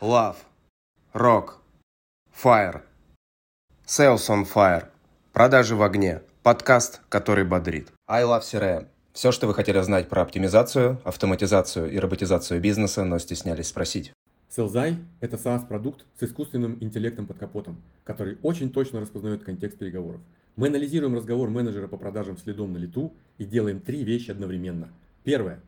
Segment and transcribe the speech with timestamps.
[0.00, 0.36] Love.
[1.12, 1.54] Rock.
[2.32, 2.82] Fire.
[3.84, 4.84] Sales on Fire.
[5.32, 6.22] Продажи в огне.
[6.44, 7.88] Подкаст, который бодрит.
[8.06, 8.86] I Love CRM.
[9.12, 14.12] Все, что вы хотели знать про оптимизацию, автоматизацию и роботизацию бизнеса, но стеснялись спросить.
[14.48, 20.20] Селзай– это SaaS-продукт с искусственным интеллектом под капотом, который очень точно распознает контекст переговоров.
[20.54, 24.90] Мы анализируем разговор менеджера по продажам следом на лету и делаем три вещи одновременно.
[25.24, 25.60] Первое–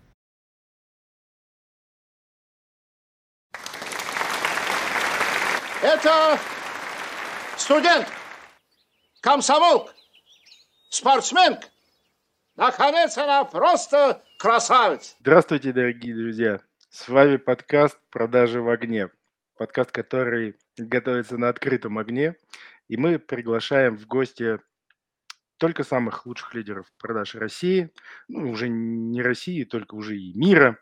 [6.03, 6.39] Это
[7.57, 8.07] студент,
[9.21, 9.93] комсомолка,
[10.89, 11.67] спортсменка.
[12.55, 15.15] Наконец, она просто красавица.
[15.19, 16.59] Здравствуйте, дорогие друзья.
[16.89, 19.11] С вами подкаст «Продажи в огне».
[19.59, 22.35] Подкаст, который готовится на открытом огне.
[22.87, 24.57] И мы приглашаем в гости
[25.57, 27.91] только самых лучших лидеров продаж России,
[28.27, 30.79] ну, уже не России, только уже и мира.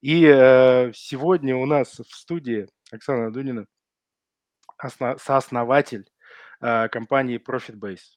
[0.00, 3.66] И э, сегодня у нас в студии Оксана Дунина,
[4.78, 6.08] осно- сооснователь
[6.60, 8.16] Э, компании ProfitBase.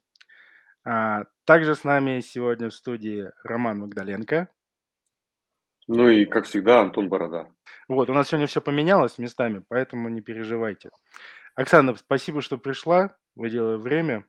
[0.86, 4.48] А, также с нами сегодня в студии Роман Магдаленко.
[5.88, 7.48] Ну и, как всегда, Антон Борода.
[7.88, 10.90] Вот, у нас сегодня все поменялось местами, поэтому не переживайте.
[11.56, 14.26] Оксана, спасибо, что пришла, выделила время.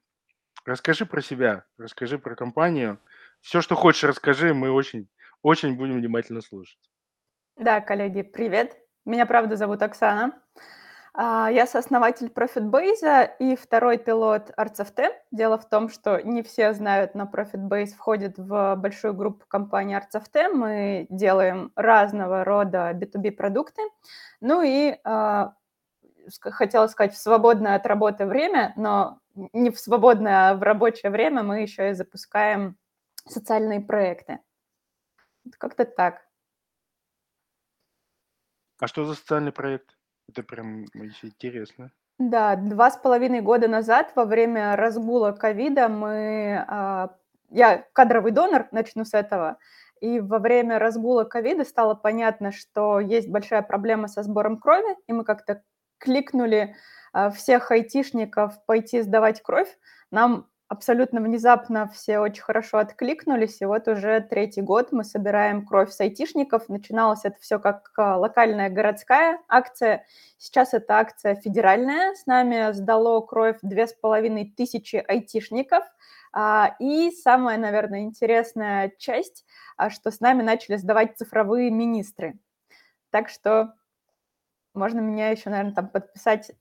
[0.64, 2.98] Расскажи про себя, расскажи про компанию.
[3.40, 5.08] Все, что хочешь, расскажи, мы очень,
[5.42, 6.80] очень будем внимательно слушать.
[7.56, 8.76] Да, коллеги, привет.
[9.04, 10.42] Меня, правда, зовут Оксана.
[11.12, 15.12] А, я сооснователь ProfitBase и второй пилот ArtsFT.
[15.30, 20.52] Дело в том, что не все знают, но ProfitBase входит в большую группу компании ArtsFT.
[20.52, 23.82] Мы делаем разного рода B2B продукты.
[24.40, 25.48] Ну и э,
[26.40, 31.42] хотела сказать, в свободное от работы время, но не в свободное, а в рабочее время
[31.42, 32.76] мы еще и запускаем
[33.26, 34.38] социальные проекты.
[35.58, 36.22] Как-то так.
[38.78, 39.99] А что за социальный проект?
[40.30, 41.90] Это прям интересно.
[42.18, 46.64] Да, два с половиной года назад, во время разгула ковида, мы...
[46.68, 47.16] А,
[47.48, 49.58] я кадровый донор, начну с этого.
[50.00, 55.12] И во время разгула ковида стало понятно, что есть большая проблема со сбором крови, и
[55.12, 55.62] мы как-то
[55.98, 56.76] кликнули
[57.12, 59.78] а, всех айтишников пойти сдавать кровь.
[60.12, 65.90] Нам абсолютно внезапно все очень хорошо откликнулись, и вот уже третий год мы собираем кровь
[65.90, 66.68] с айтишников.
[66.68, 70.06] Начиналось это все как а, локальная городская акция,
[70.38, 72.14] сейчас это акция федеральная.
[72.14, 75.84] С нами сдало кровь две с половиной тысячи айтишников.
[76.32, 79.44] А, и самая, наверное, интересная часть,
[79.76, 82.38] а, что с нами начали сдавать цифровые министры.
[83.10, 83.74] Так что
[84.72, 86.52] можно меня еще, наверное, там подписать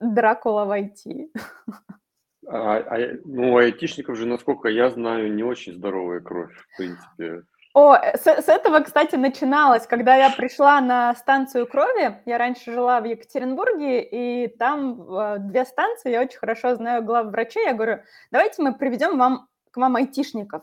[0.00, 1.30] Дракула в IT.
[2.46, 7.42] А, а, ну, у айтишников же, насколько я знаю, не очень здоровая кровь, в принципе.
[7.72, 12.20] О, э, с, с этого, кстати, начиналось, когда я пришла на станцию крови.
[12.24, 17.64] Я раньше жила в Екатеринбурге, и там э, две станции, я очень хорошо знаю главврачей.
[17.64, 18.00] Я говорю,
[18.30, 20.62] давайте мы приведем вам, к вам айтишников.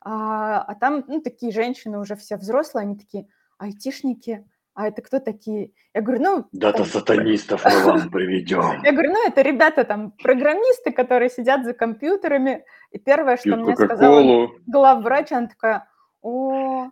[0.00, 3.26] А, а там ну, такие женщины уже все взрослые, они такие,
[3.58, 4.46] айтишники–
[4.78, 5.72] а это кто такие?
[5.92, 6.48] Я говорю, ну...
[6.52, 8.80] Дата-сатанистов мы вам приведем.
[8.84, 12.64] Я говорю, ну, это ребята там, программисты, которые сидят за компьютерами.
[12.92, 15.88] И первое, что мне сказала главврач, она такая,
[16.22, 16.90] о,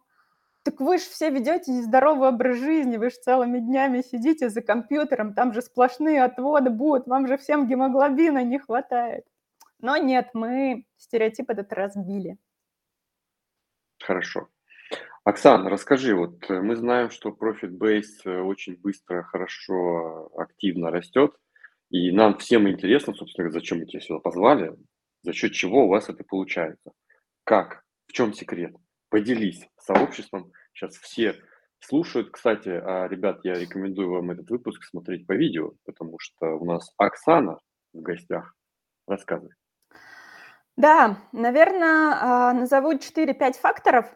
[0.64, 5.32] так вы же все ведете нездоровый образ жизни, вы же целыми днями сидите за компьютером,
[5.32, 9.26] там же сплошные отводы будут, вам же всем гемоглобина не хватает.
[9.78, 12.36] Но нет, мы стереотип этот разбили.
[14.02, 14.48] Хорошо.
[15.26, 21.32] Оксана, расскажи, вот э, мы знаем, что Profit Base э, очень быстро, хорошо, активно растет,
[21.90, 24.76] и нам всем интересно, собственно, зачем мы тебя сюда позвали,
[25.22, 26.92] за счет чего у вас это получается.
[27.42, 27.82] Как?
[28.06, 28.76] В чем секрет?
[29.08, 30.52] Поделись с сообществом.
[30.72, 31.34] Сейчас все
[31.80, 32.30] слушают.
[32.30, 36.92] Кстати, а, ребят, я рекомендую вам этот выпуск смотреть по видео, потому что у нас
[36.98, 37.58] Оксана
[37.92, 38.54] в гостях.
[39.08, 39.54] Рассказывай.
[40.76, 44.06] Да, наверное, а, назову 4-5 факторов,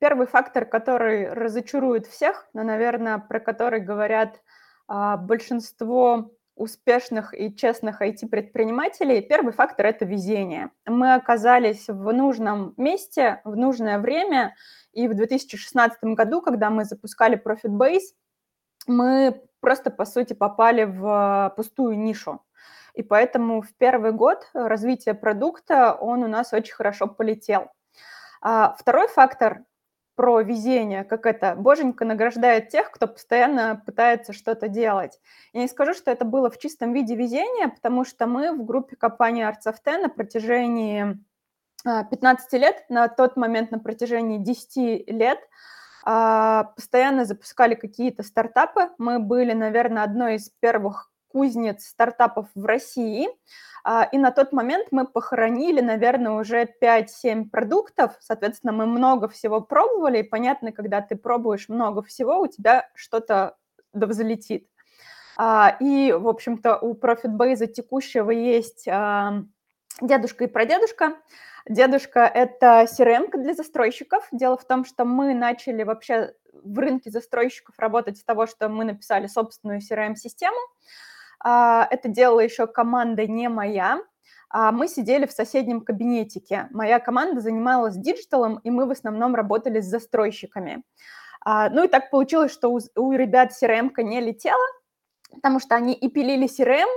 [0.00, 4.40] Первый фактор, который разочарует всех, но, наверное, про который говорят
[4.88, 10.70] а, большинство успешных и честных IT-предпринимателей, первый фактор– это везение.
[10.86, 14.54] Мы оказались в нужном месте, в нужное время,
[14.94, 18.14] и в 2016 году, когда мы запускали Profit Base,
[18.86, 22.40] мы просто, по сути, попали в пустую нишу.
[22.94, 27.70] и поэтому в первый год развития продукта он у нас очень хорошо полетел.
[28.42, 29.64] А второй фактор
[30.20, 35.18] про везение, как это, боженька награждает тех, кто постоянно пытается что-то делать.
[35.54, 38.96] Я не скажу, что это было в чистом виде везения, потому что мы в группе
[38.96, 41.16] компании Arts of Ten на протяжении
[41.84, 45.38] 15 а, лет, на тот момент на протяжении 10 лет
[46.04, 48.90] а, постоянно запускали какие-то стартапы.
[48.98, 53.28] Мы были, наверное, одной из первых кузнец стартапов в России.
[53.84, 58.12] А, и на тот момент мы похоронили, наверное, уже 5-7 продуктов.
[58.20, 60.18] Соответственно, мы много всего пробовали.
[60.18, 63.56] И понятно, когда ты пробуешь много всего, у тебя что-то
[63.92, 64.68] да взлетит.
[65.80, 68.86] И, в общем-то, у ProfitBase текущего есть
[70.00, 71.16] дедушка и прадедушка.
[71.68, 74.26] Дедушка– это CRM для застройщиков.
[74.32, 78.84] Дело в том, что мы начали вообще в рынке застройщиков работать с того, что мы
[78.84, 80.58] написали собственную CRM-систему.
[80.58, 80.70] А,
[81.42, 84.00] это делала еще команда не моя.
[84.50, 86.68] А, мы сидели в соседнем кабинетике.
[86.70, 90.82] Моя команда занималась digital ом, и мы в основном работали с застройщиками.
[91.44, 94.66] А, ну и так получилось, что у ребят CRM не летела,
[95.32, 96.88] потому что они и пилили CRM,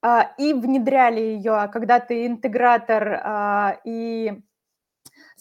[0.00, 4.40] а, и внедряли ее, а когда ты интегратор а, и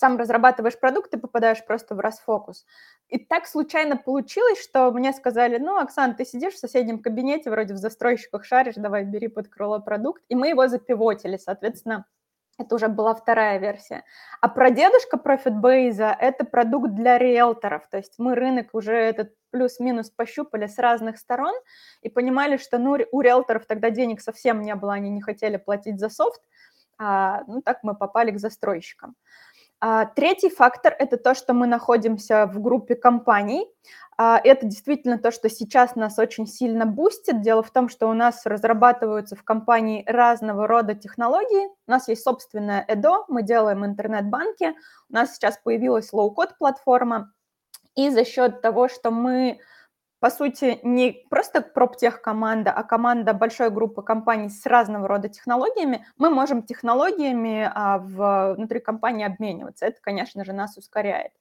[0.01, 2.65] сам разрабатываешь продукт, ты попадаешь просто в расфокус.
[3.07, 7.75] И так случайно получилось, что мне сказали, ну, Оксан, ты сидишь в соседнем кабинете, вроде
[7.75, 10.23] в застройщиках шаришь, давай бери под крыло продукт.
[10.27, 12.05] И мы его запивотили, соответственно,
[12.57, 14.03] это уже была вторая версия.
[14.41, 17.87] А про дедушка ProfitBase– это продукт для риэлторов.
[17.91, 21.53] То есть мы рынок уже этот плюс-минус пощупали с разных сторон
[22.01, 25.99] и понимали, что ну, у риэлторов тогда денег совсем не было, они не хотели платить
[25.99, 26.41] за софт.
[27.03, 29.15] А, ну, так мы попали к застройщикам.
[29.83, 33.67] А, третий фактор– это то, что мы находимся в группе компаний.
[34.15, 37.41] А, это действительно то, что сейчас нас очень сильно бустит.
[37.41, 41.67] Дело в том, что у нас разрабатываются в компании разного рода технологии.
[41.87, 44.75] У нас есть собственная ЭДО, мы делаем интернет-банки.
[45.09, 47.33] У нас сейчас появилась low-code платформа.
[47.95, 49.59] И за счет того, что мы
[50.21, 56.05] по сути, не просто проптех команда, а команда большой группы компаний с разного рода технологиями,
[56.15, 59.87] мы можем технологиями а, в, внутри компании обмениваться.
[59.87, 61.31] Это, конечно же, нас ускоряет.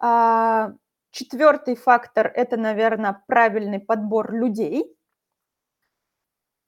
[0.00, 0.72] А,
[1.12, 4.92] четвертый фактор– это, наверное, правильный подбор людей.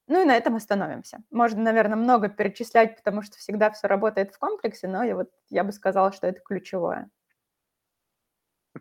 [0.06, 1.24] Ну и на этом остановимся.
[1.32, 5.64] Можно, наверное, много перечислять, потому что всегда все работает в комплексе, но я, вот, я
[5.64, 7.10] бы сказала, что это ключевое.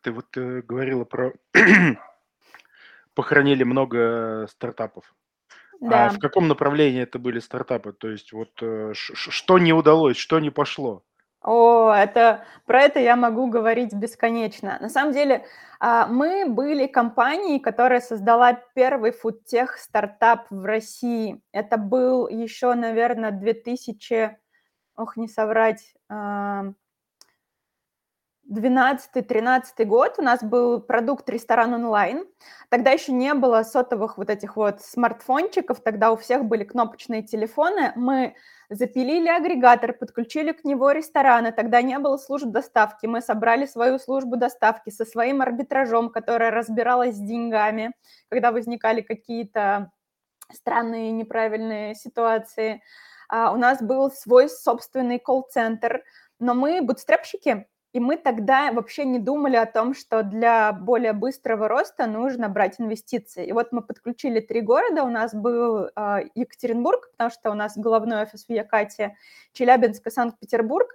[0.03, 1.33] Ты вот э, говорила про
[3.13, 5.13] похоронили много стартапов.
[5.81, 6.05] А да.
[6.05, 7.93] А в каком направлении это были стартапы?
[7.93, 11.03] То есть вот э, что не удалось, что не пошло?
[11.43, 14.77] О, это про это я могу говорить бесконечно.
[14.79, 15.43] На самом деле,
[15.79, 21.41] а, мы были компанией, которая создала первый фудтех стартап в России.
[21.51, 24.37] Это был еще, наверное, 2000,
[24.95, 25.95] ох, не соврать,
[28.51, 32.25] 12-13 год у нас был продукт ресторан онлайн.
[32.69, 37.93] Тогда еще не было сотовых вот этих вот смартфончиков, тогда у всех были кнопочные телефоны.
[37.95, 38.35] Мы
[38.69, 43.05] запилили агрегатор, подключили к него рестораны, тогда не было служб доставки.
[43.05, 47.93] Мы собрали свою службу доставки со своим арбитражом, которая разбиралась с деньгами,
[48.27, 49.91] когда возникали какие-то
[50.51, 52.81] странные неправильные ситуации.
[53.29, 56.03] А у нас был свой собственный колл-центр,
[56.39, 61.67] но мы бутстрепщики, и мы тогда вообще не думали о том, что для более быстрого
[61.67, 63.45] роста нужно брать инвестиции.
[63.45, 65.03] И вот мы подключили три города.
[65.03, 69.17] У нас был э, Екатеринбург, потому что у нас головной офис в Якате,
[69.53, 70.87] Челябинск и Санкт-Петербург.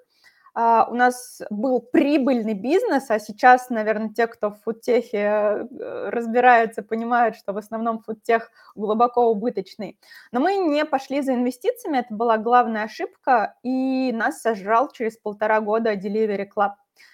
[0.58, 6.82] Uh, у нас был прибыльный бизнес, а сейчас, наверное, те, кто в фудтехе э, разбираются,
[6.82, 9.98] понимают, что в основном фудтех глубоко убыточный.
[10.32, 15.60] Но мы не пошли за инвестициями, это была главная ошибка, и нас сожрал через полтора
[15.60, 16.70] года Delivery Club.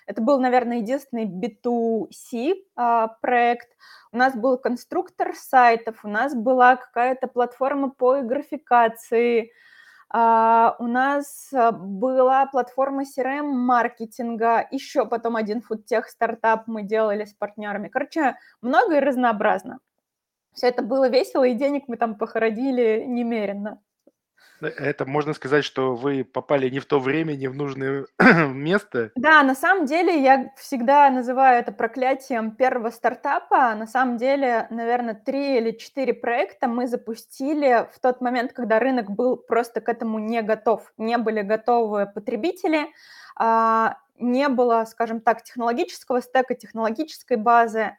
[0.06, 3.68] Это был, наверное, единственный B2C а, проект.
[4.12, 9.52] У нас был конструктор сайтов, у нас была какая-то платформа по графикации,
[10.14, 17.32] а, у нас а, была платформа CRM-маркетинга, еще потом один фудтех стартап мы делали с
[17.32, 17.88] партнерами.
[17.88, 19.78] Короче, много и разнообразно.
[20.52, 23.80] Все это было весело, и денег мы там похоронили немерено.
[24.62, 28.06] Э, это можно сказать, что вы попали не в то время, не в нужное
[28.48, 29.10] место?
[29.16, 33.74] Да, на самом деле я всегда называю это проклятием первого стартапа.
[33.74, 39.10] На самом деле, наверное, три или четыре проекта мы запустили в тот момент, когда рынок
[39.10, 40.92] был просто к этому не готов.
[40.96, 42.86] Не были готовы потребители,
[43.36, 47.96] а, не было, скажем так, технологического стека, технологической базы.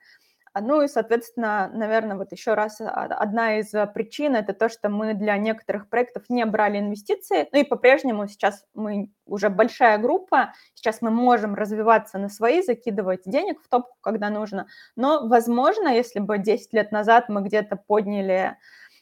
[0.54, 4.88] А, ну и, соответственно, наверное, вот еще раз а, одна из причин это то, что
[4.88, 7.48] мы для некоторых проектов не брали инвестиции.
[7.52, 13.24] Ну и по-прежнему сейчас мы уже большая группа, сейчас мы можем развиваться на свои, закидывать
[13.26, 14.68] денег в топку, когда нужно.
[14.96, 18.56] Но, возможно, если бы 10 лет назад мы где-то подняли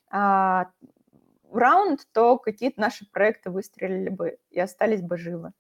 [0.10, 0.70] а,
[1.52, 5.52] раунд, то какие-то наши проекты выстрелили бы и остались бы живы.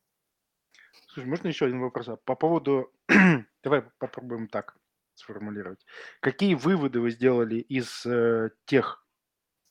[1.07, 2.07] Слушай, можно еще один вопрос?
[2.07, 2.93] А по поводу...
[3.63, 4.77] Давай попробуем так
[5.21, 5.85] сформулировать.
[6.19, 9.05] Какие выводы вы сделали из э, тех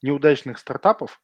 [0.02, 1.20] неудачных стартапов,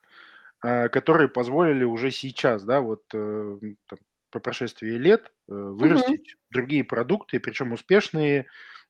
[0.63, 3.99] э, которые позволили уже сейчас, да, вот э, там,
[4.31, 6.43] по прошествии лет вырастить угу.
[6.51, 8.47] другие продукты, причем успешные,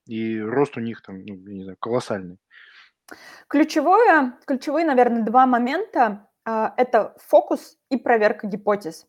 [0.07, 2.39] и рост у них там, ну, не знаю, колоссальный?
[3.49, 9.07] Ключевое, ключевые, наверное, два момента э,– это фокус и проверка гипотез.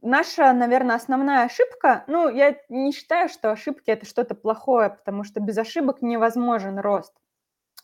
[0.00, 5.40] Наша, наверное, основная ошибка, ну, я не считаю, что ошибки– это что-то плохое, потому что
[5.40, 7.12] без ошибок невозможен рост.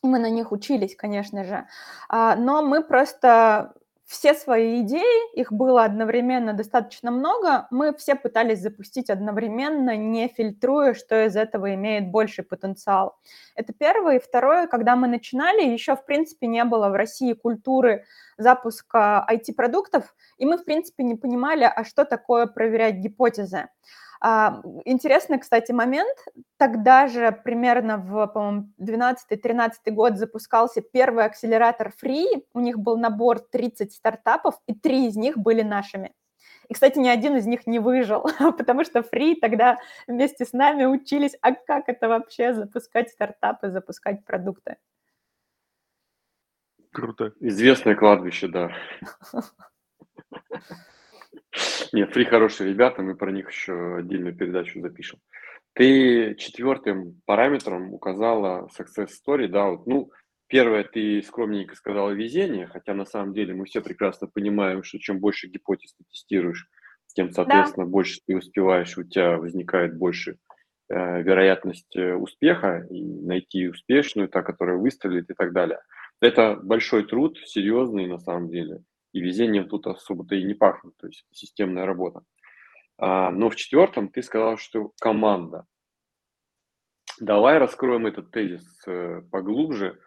[0.03, 1.67] Мы на них учились, конечно же,
[2.09, 3.75] а, но мы просто
[4.15, 10.95] все свои идеи, их было одновременно достаточно много, мы все пытались запустить одновременно, не фильтруя,
[10.95, 13.19] что из этого имеет больший потенциал.
[13.57, 14.17] Это первое.
[14.17, 18.05] И второе, когда мы начинали, еще, в принципе, не было в России культуры
[18.39, 23.69] запуска IT-продуктов, и мы, в принципе, не понимали, а что такое проверять гипотезы.
[24.27, 26.17] А, интересный, кстати, момент.
[26.57, 32.43] Тогда же примерно в, по-моему, 12-13 год запускался первый акселератор Free.
[32.55, 36.15] У них был набор 30 стартапов, и три из них были нашими.
[36.71, 38.23] И, кстати, ни один из них не выжил,
[38.57, 44.25] потому что Free тогда вместе с нами учились, а как это вообще запускать стартапы, запускать
[44.25, 44.79] продукты.
[46.93, 47.35] Круто.
[47.41, 48.71] Известное кладбище, да.
[51.93, 55.21] Нет, три хорошие ребята, мы про них еще отдельную передачу запишем.
[55.75, 60.11] Ты четвертым параметром указала success story, да, вот, ну,
[60.49, 65.19] первое, ты скромненько сказала везение, хотя на самом деле мы все прекрасно понимаем, что чем
[65.19, 66.69] больше гипотез ты тестируешь,
[67.15, 67.91] тем, соответственно, да.
[67.91, 70.37] больше ты успеваешь, у тебя возникает больше
[70.89, 75.81] э, вероятность э, успеха, и найти успешную, та, которая выстрелит и так далее.
[76.21, 78.83] Это большой труд, серьезный на самом деле
[79.15, 82.23] и везением тут особо-то и не пахнет, то есть системная работа.
[82.99, 85.67] А, но в четвертом ты сказал, что команда.
[87.21, 90.01] Давай раскроем этот тезис э, поглубже.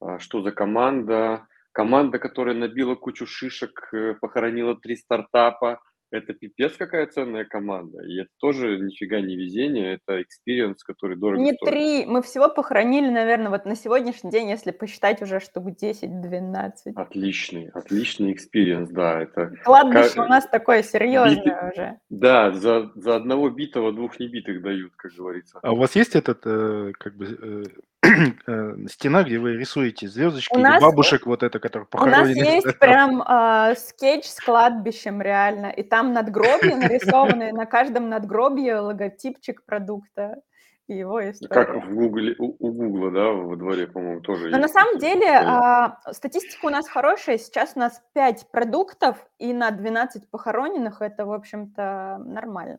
[0.00, 1.48] А, что за команда?
[1.72, 8.02] Команда, которая набила кучу шишек, э, похоронила три стартапа, это пипец какая ценная команда.
[8.02, 11.70] И это тоже нифига не везение, это experience, который дорого Не стоит.
[11.70, 16.70] три, мы всего похоронили, наверное, вот на сегодняшний день, если посчитать уже штук 10-12.
[16.94, 19.22] Отличный, отличный experience, да.
[19.22, 20.26] Это Кладбище как...
[20.26, 21.72] у нас такое серьезное Биты...
[21.72, 21.98] уже.
[22.08, 25.58] Да, за, за одного битого двух небитых дают, как говорится.
[25.62, 27.64] А у вас есть этот, э, как бы, Э,
[28.88, 32.32] стена, где вы рисуете звездочки, у или нас, бабушек, вот это, которые похоронены.
[32.32, 38.08] У нас есть прям э, скетч с кладбищем реально, и там надгробья нарисованы, на каждом
[38.08, 40.42] надгробье логотипчик продукта
[40.88, 41.64] и его история.
[41.64, 45.28] Как в Гугле, у, у Гугла, да, во дворе, по-моему, тоже Но на самом деле
[45.28, 47.38] а, статистика у нас хорошая.
[47.38, 52.78] Сейчас у нас 5 продуктов, и на 12 похороненных это, в общем-то, нормально.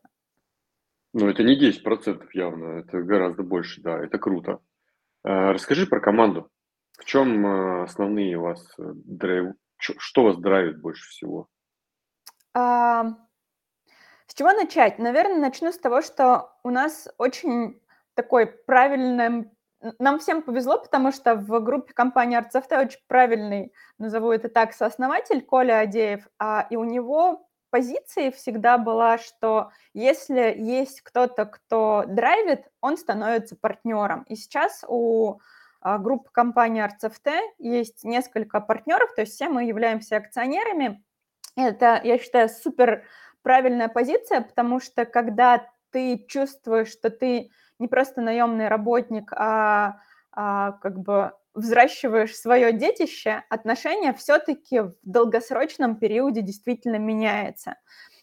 [1.14, 4.58] Ну, это не 10% явно, это гораздо больше, да, это круто.
[5.24, 6.50] Э, расскажи про команду.
[6.98, 11.48] В чем э, основные у вас э, драйв, что вас драйвит больше всего?
[12.52, 13.16] А,
[14.26, 14.98] с чего начать?
[14.98, 17.80] Наверное, начну с того, что у нас очень
[18.14, 19.50] такой правильный...
[19.98, 25.42] Нам всем повезло, потому что в группе компании ArtSoft очень правильный, назову это так, сооснователь
[25.42, 32.68] Коля Адеев, а, и у него позиции всегда была, что если есть кто-то, кто драйвит,
[32.80, 34.22] он становится партнером.
[34.28, 35.40] И сейчас у
[35.80, 41.02] а, группы компании ArtsFT есть несколько партнеров, то есть все мы являемся акционерами.
[41.56, 43.02] Это, я считаю, супер
[43.42, 47.50] правильная позиция, потому что когда ты чувствуешь, что ты
[47.80, 49.98] не просто наемный работник, а,
[50.30, 57.76] а как бы взращиваешь свое детище, отношение все-таки в долгосрочном периоде действительно меняется.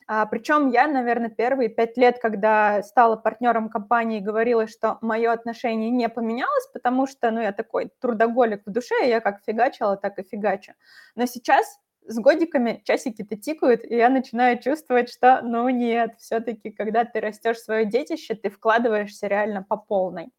[0.08, 5.90] А, причем я, наверное, первые пять лет, когда стала партнером компании, говорила, что мое отношение
[5.90, 10.24] не поменялось, потому что, ну, я такой трудоголик в душе, я как фигачила, так и
[10.24, 10.74] фигачу.
[11.16, 17.06] Но сейчас с годиками часики-то тикают, и я начинаю чувствовать, что, ну, нет, все-таки, когда
[17.06, 20.30] ты растешь свое детище, ты вкладываешься реально по полной,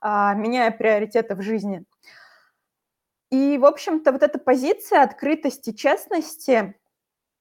[0.00, 1.84] а, меняя приоритеты в жизни.
[3.32, 6.74] И, в общем-то, вот эта позиция открытости, честности,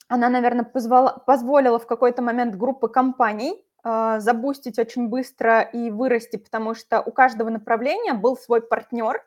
[0.07, 6.37] она, наверное, позвала, позволила в какой-то момент группы компаний э, забустить очень быстро и вырасти,
[6.37, 9.21] потому что у каждого направления был свой партнер,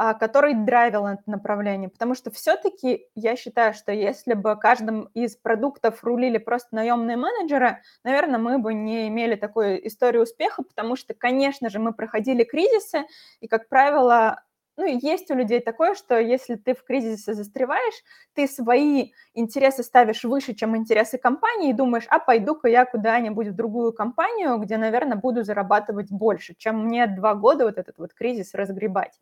[0.00, 1.90] а, который драйвил это направление.
[1.90, 7.82] Потому что все-таки я считаю, что если бы каждым из продуктов рулили просто наемные менеджеры,
[8.04, 13.06] наверное, мы бы не имели такой истории успеха, потому что, конечно же, мы проходили кризисы,
[13.40, 14.40] и, как правило,
[14.78, 17.96] ну, есть у людей такое, что если ты в кризисе застреваешь,
[18.34, 23.54] ты свои интересы ставишь выше, чем интересы компании, и думаешь, а пойду-ка я куда-нибудь в
[23.56, 28.54] другую компанию, где, наверное, буду зарабатывать больше, чем мне два года вот этот вот кризис
[28.54, 29.20] разгребать.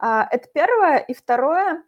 [0.00, 0.98] А, это первое.
[0.98, 1.84] И второе,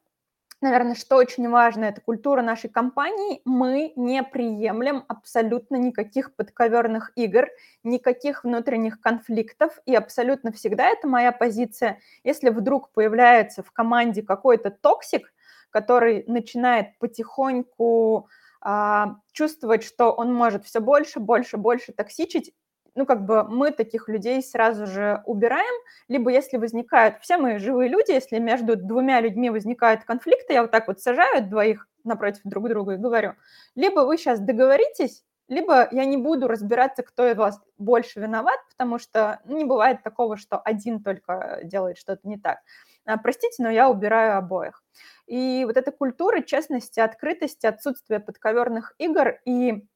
[0.64, 3.40] наверное, что очень важно, это культура нашей компании.
[3.44, 7.46] Мы не приемлем абсолютно никаких подковерных игр,
[7.84, 9.78] никаких внутренних конфликтов.
[9.86, 12.00] И абсолютно всегда это моя позиция.
[12.24, 15.32] Если вдруг появляется в команде какой-то токсик,
[15.70, 18.28] который начинает потихоньку
[18.60, 22.52] а, чувствовать, что он может все больше, больше, больше токсичить,
[22.94, 25.74] ну, как бы мы таких людей сразу же убираем,
[26.08, 30.70] либо если возникают, все мы живые люди, если между двумя людьми возникают конфликты, я вот
[30.70, 33.34] так вот сажаю двоих напротив друг друга и говорю,
[33.74, 38.98] либо вы сейчас договоритесь, либо я не буду разбираться, кто из вас больше виноват, потому
[38.98, 42.58] что ну, не бывает такого, что один только делает что-то не так.
[43.04, 44.82] А, простите, но я убираю обоих.
[45.26, 49.86] И вот эта культура честности, открытости, отсутствия подковерных игр и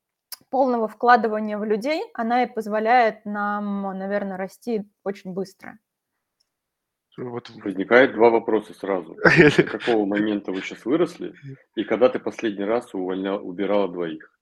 [0.50, 5.78] полного вкладывания в людей, она и позволяет нам, наверное, расти очень быстро.
[7.18, 9.16] Вот возникает два вопроса сразу.
[9.24, 11.34] С какого момента вы сейчас выросли
[11.74, 14.32] и когда ты последний раз увольнял, убирала двоих?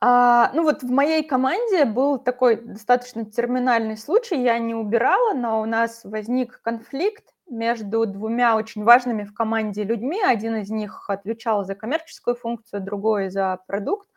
[0.00, 4.42] А, ну вот в моей команде был такой достаточно терминальный случай.
[4.42, 10.20] Я не убирала, но у нас возник конфликт между двумя очень важными в команде людьми.
[10.22, 14.08] Один из них отвечал за коммерческую функцию, другой за продукт.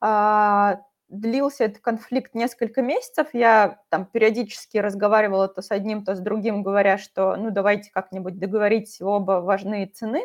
[0.00, 3.28] А, длился этот конфликт несколько месяцев.
[3.32, 8.38] Я там периодически разговаривала то с одним, то с другим, говоря, что ну давайте как-нибудь
[8.38, 10.22] договоритесь, оба важные цены.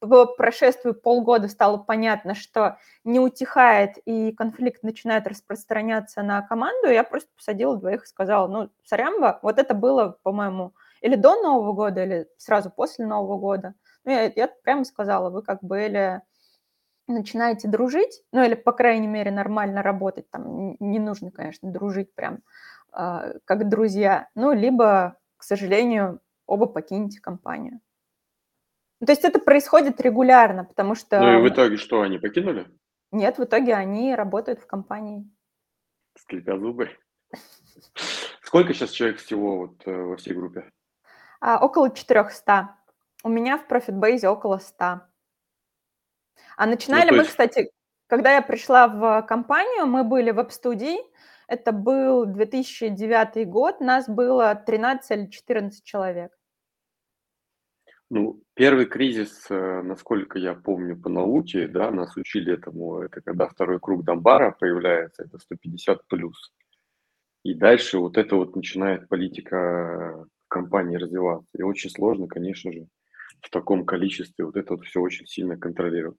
[0.00, 6.88] По прошествии полгода стало понятно, что не утихает и конфликт начинает распространяться на команду.
[6.88, 11.74] Я просто посадила двоих и сказала, ну, сорямба, вот это было, по-моему, или до Нового
[11.74, 13.74] года, или сразу после Нового года.
[14.04, 16.22] Ну, я, я прямо сказала, вы как бы или
[17.12, 22.40] начинаете дружить, ну или, по крайней мере, нормально работать, там не нужно, конечно, дружить прям
[22.92, 27.80] э, как друзья, ну, либо, к сожалению, оба покинете компанию.
[29.00, 31.20] Ну, то есть это происходит регулярно, потому что...
[31.20, 32.66] Ну и в итоге что, они покинули?
[33.12, 35.28] Нет, в итоге они работают в компании.
[36.16, 36.90] Скрипя зубы.
[38.42, 40.68] Сколько сейчас человек всего вот э, во всей группе?
[41.40, 42.76] А, около 400.
[43.22, 45.02] У меня в ProfitBase около 100.
[46.56, 47.70] А ну, начинали ну, мы, кстати,
[48.06, 50.98] когда я пришла в компанию, мы были в веб-студии,
[51.48, 56.32] это был 2009 год, нас было 13 или 14 человек.
[58.12, 63.46] Ну, первый кризис, э, насколько я помню по науке, да, нас учили этому, это когда
[63.46, 66.52] второй круг Дамбара появляется, это 150 плюс.
[67.44, 71.48] И дальше вот это вот начинает политика компании развиваться.
[71.56, 72.88] И очень сложно, конечно же,
[73.40, 76.18] в таком количестве вот это вот все очень сильно контролировать.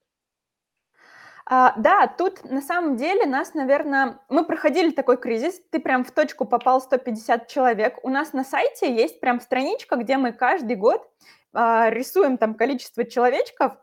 [1.54, 6.12] А, да, тут на самом деле нас, наверное, мы проходили такой кризис, ты прям в
[6.12, 8.00] точку попал 150 человек.
[8.04, 11.06] У нас на сайте есть прям страничка, где мы каждый год
[11.52, 13.74] а, рисуем там количество человечков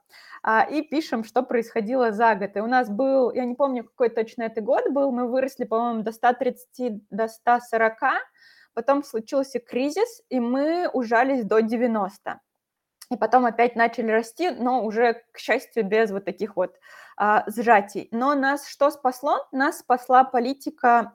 [0.43, 2.57] а, и пишем, что происходило за год.
[2.57, 6.03] И у нас был, я не помню, какой точно это год был, мы выросли, по-моему,
[6.03, 7.93] до 130, до 140,
[8.73, 12.41] потом случился кризис, и мы ужались до 90
[13.11, 16.77] и потом опять начали расти, но уже, к счастью, без вот таких вот
[17.17, 18.09] а, сжатий.
[18.11, 19.47] Но нас что спасло?
[19.51, 21.15] Нас спасла политика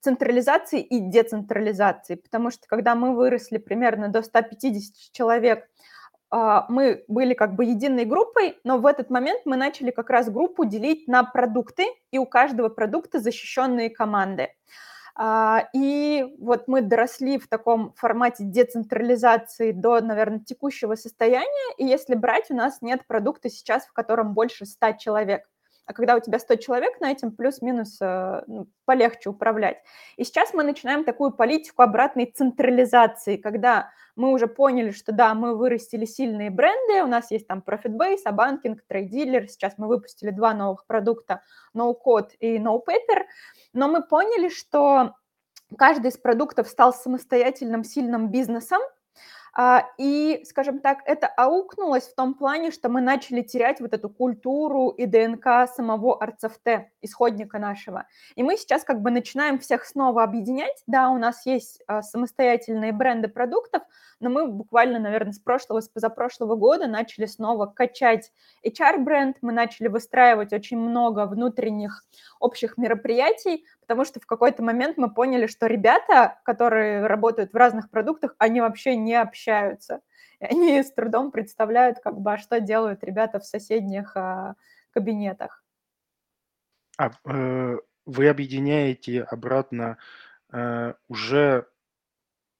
[0.00, 5.68] централизации и децентрализации, потому что когда мы выросли примерно до 150 человек,
[6.30, 10.30] а, мы были как бы единой группой, но в этот момент мы начали как раз
[10.30, 14.48] группу делить на продукты, и у каждого продукта защищенные команды.
[15.14, 21.74] А, и вот мы доросли в таком формате децентрализации до, наверное, текущего состояния.
[21.78, 25.46] И если брать, у нас нет продукта сейчас, в котором больше 100 человек.
[25.90, 29.78] А когда у тебя 100 человек, на этим плюс-минус э, ну, полегче управлять.
[30.16, 35.56] И сейчас мы начинаем такую политику обратной централизации, когда мы уже поняли, что да, мы
[35.56, 40.54] вырастили сильные бренды, у нас есть там ProfitBase, Abanking, Trade Dealer, сейчас мы выпустили два
[40.54, 41.42] новых продукта,
[41.76, 43.24] NoCode и NoPaper,
[43.72, 45.16] но мы поняли, что
[45.76, 48.80] каждый из продуктов стал самостоятельным сильным бизнесом,
[49.98, 54.88] и, скажем так, это аукнулось в том плане, что мы начали терять вот эту культуру
[54.88, 58.06] и ДНК самого Арцефте, исходника нашего.
[58.36, 60.82] И мы сейчас как бы начинаем всех снова объединять.
[60.86, 63.82] Да, у нас есть а, самостоятельные бренды продуктов,
[64.20, 68.32] но мы буквально, наверное, с прошлого, с позапрошлого года начали снова качать
[68.64, 72.04] HR-бренд, мы начали выстраивать очень много внутренних
[72.38, 77.90] общих мероприятий, потому что в какой-то момент мы поняли, что ребята, которые работают в разных
[77.90, 80.00] продуктах, они вообще не общаются.
[80.38, 84.54] И они с трудом представляют, как бы, а что делают ребята в соседних а,
[84.92, 85.64] кабинетах.
[86.98, 89.98] А э, вы объединяете обратно
[90.52, 91.66] э, уже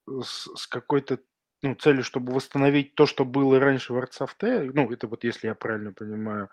[0.09, 1.21] с, с какой-то
[1.63, 5.55] ну, целью, чтобы восстановить то, что было раньше в Арцафте, ну, это вот если я
[5.55, 6.51] правильно понимаю,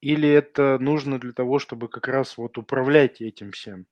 [0.00, 3.86] или это нужно для того, чтобы как раз вот управлять этим всем?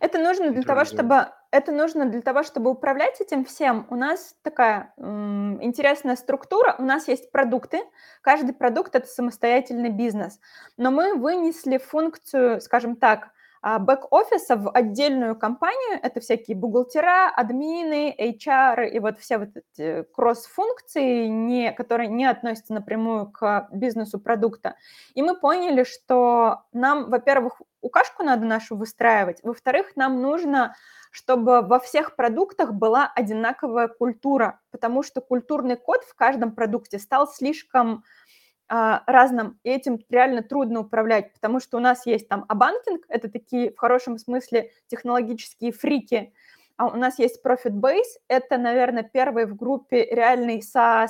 [0.00, 3.86] Это нужно для того, чтобы это нужно для того, чтобы управлять этим всем.
[3.90, 6.74] У нас такая м, интересная структура.
[6.78, 7.80] У нас есть продукты.
[8.22, 10.40] Каждый продукт это самостоятельный бизнес.
[10.76, 13.30] Но мы вынесли функцию, скажем так,
[13.64, 15.98] бэк-офиса в отдельную компанию.
[16.02, 22.74] Это всякие бухгалтера, админы, HR и вот все вот эти кросс-функции, не, которые не относятся
[22.74, 24.76] напрямую к бизнесу продукта.
[25.14, 30.74] И мы поняли, что нам, во-первых, укашку надо нашу выстраивать, во-вторых, нам нужно
[31.14, 37.28] чтобы во всех продуктах была одинаковая культура, потому что культурный код в каждом продукте стал
[37.28, 38.23] слишком а,
[38.68, 43.70] разным, и этим реально трудно управлять, потому что у нас есть там Abanking, это такие
[43.72, 46.32] в хорошем смысле технологические фрики,
[46.76, 51.08] а у нас есть Profit Base, это, наверное, первый в группе реальный SaaS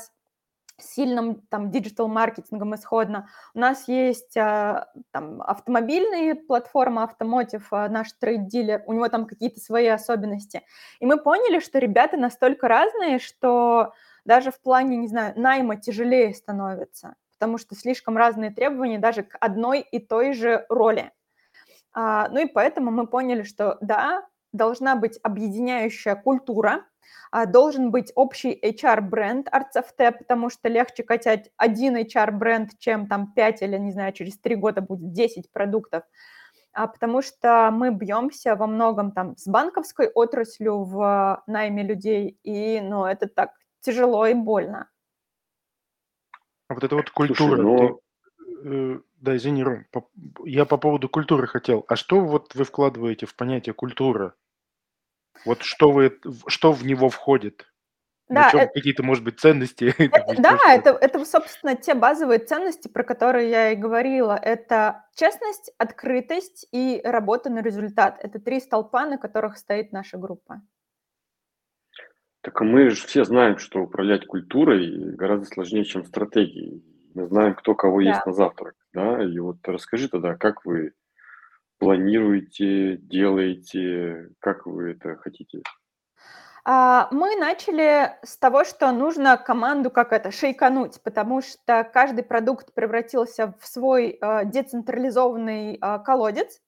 [0.79, 3.29] с сильным там digital-маркетингом исходно.
[3.55, 9.61] У нас есть а, там автомобильные платформы, automotive, а, наш TradeDealer, у него там какие-то
[9.61, 10.63] свои особенности.
[10.99, 13.93] И мы поняли, что ребята настолько разные, что
[14.25, 19.37] даже в плане, не знаю, найма тяжелее становится потому что слишком разные требования даже к
[19.39, 21.13] одной и той же роли.
[21.93, 26.87] А, ну и поэтому мы поняли, что да, должна быть объединяющая культура,
[27.31, 33.61] а, должен быть общий HR-бренд ArtsFT, потому что легче качать один HR-бренд, чем там 5
[33.61, 36.05] или, не знаю, через 3 года будет 10 продуктов,
[36.73, 42.81] а, потому что мы бьемся во многом там с банковской отраслью в найме людей, и,
[42.81, 43.51] ну, это так
[43.83, 44.89] тяжело и больно.
[46.69, 47.57] А вот это вот культура.
[47.57, 47.89] Слушай, но...
[48.39, 50.09] ты, э, да, извини, Ром, по,
[50.45, 51.85] я по поводу культуры хотел.
[51.89, 54.35] А что вот вы вкладываете в понятие культура?
[55.45, 57.67] Вот что вы, что в него входит?
[58.29, 59.95] Да, это, какие-то, может быть, ценности?
[59.99, 64.33] Это, да, это, это, собственно, те базовые ценности, про которые я и говорила.
[64.33, 68.19] Это честность, открытость и работа на результат.
[68.23, 70.63] Это три столпа, на которых стоит наша группа.
[72.45, 76.85] Так мы же все знаем, что управлять культурой гораздо сложнее, чем стратегией.
[77.15, 78.11] Мы знаем, кто кого да.
[78.11, 80.93] есть на завтрак, да, и вот расскажи тогда, как вы
[81.79, 85.63] планируете, делаете, как вы это хотите?
[86.67, 92.75] А, мы начали с того, что нужно команду как это шейкануть, потому что каждый продукт
[92.75, 96.61] превратился в свой а, децентрализованный а, колодец.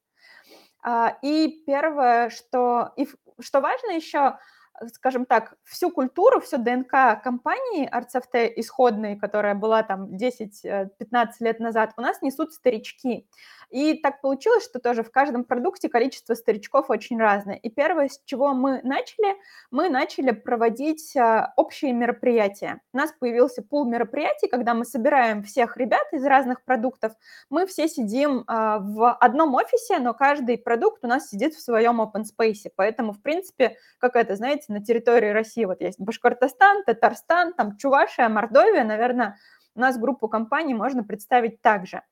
[1.23, 3.09] И первое, что, и
[3.41, 4.39] что важно еще,
[4.93, 10.87] скажем так, всю культуру, всю ДНК компании ArtsFT исходной, которая была там 10-15 э,
[11.41, 13.29] лет назад, у нас несут старички.
[13.71, 17.57] И так получилось, что тоже в каждом продукте количество старичков очень разное.
[17.57, 19.37] И первое, с чего мы начали,
[19.71, 22.81] мы начали проводить а, общие мероприятия.
[22.93, 27.13] У нас появился пул мероприятий, когда мы собираем всех ребят из разных продуктов.
[27.51, 32.01] Мы все сидим а, в одном офисе, но каждый продукт у нас сидит в своем
[32.01, 32.71] open space.
[32.77, 38.29] Поэтому, в принципе, как это, знаете, на территории России вот есть Башкортостан, Татарстан, там Чувашия,
[38.29, 39.39] Мордовия, наверное,
[39.75, 42.03] у нас группу компаний можно представить также.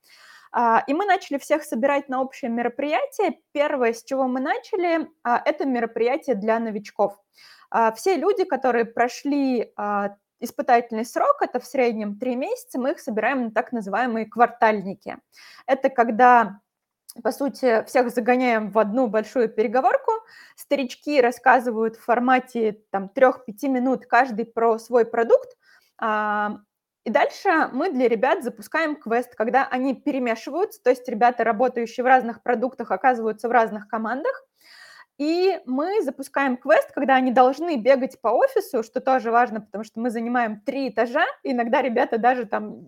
[0.86, 3.40] И мы начали всех собирать на общее мероприятие.
[3.52, 7.18] Первое, с чего мы начали, а, это мероприятие для новичков.
[7.70, 9.72] А, все люди, которые прошли
[10.40, 15.16] испытательный срок, это в среднем три месяца, мы их собираем на так называемые квартальники.
[15.66, 16.60] Это когда
[17.22, 20.10] по сути, всех загоняем в одну большую переговорку.
[20.56, 25.56] Старички рассказывают в формате там, 3-5 минут каждый про свой продукт.
[27.04, 32.06] И дальше мы для ребят запускаем квест, когда они перемешиваются, то есть ребята, работающие в
[32.06, 34.44] разных продуктах, оказываются в разных командах.
[35.18, 40.00] И мы запускаем квест, когда они должны бегать по офису, что тоже важно, потому что
[40.00, 42.80] мы занимаем три этажа, иногда ребята даже там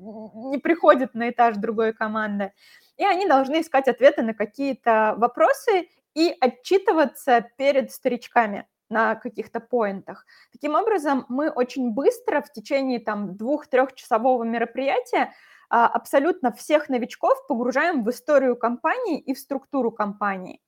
[0.50, 2.52] не приходят на этаж другой команды.
[2.96, 8.66] И они должны искать ответы на какие-то вопросы и отчитываться перед старичками.
[8.88, 10.24] На каких-то поинтах.
[10.52, 15.32] Таким образом, мы очень быстро в течение там двух-трехчасового мероприятия
[15.68, 20.60] а, абсолютно всех новичков погружаем в историю компании и в структуру компании.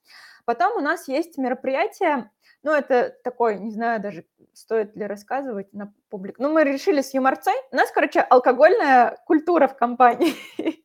[0.44, 2.30] Потом у нас есть мероприятие,
[2.62, 6.42] ну, это такой, не знаю даже, стоит ли рассказывать на публику.
[6.42, 7.54] Ну, мы решили с юморцой.
[7.70, 10.34] У нас, короче, алкогольная культура в компании.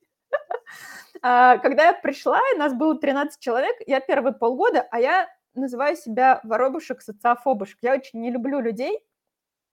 [1.25, 5.95] А, когда я пришла, и нас было 13 человек, я первые полгода, а я называю
[5.95, 7.79] себя воробушек, социофобушек.
[7.81, 8.99] Я очень не люблю людей.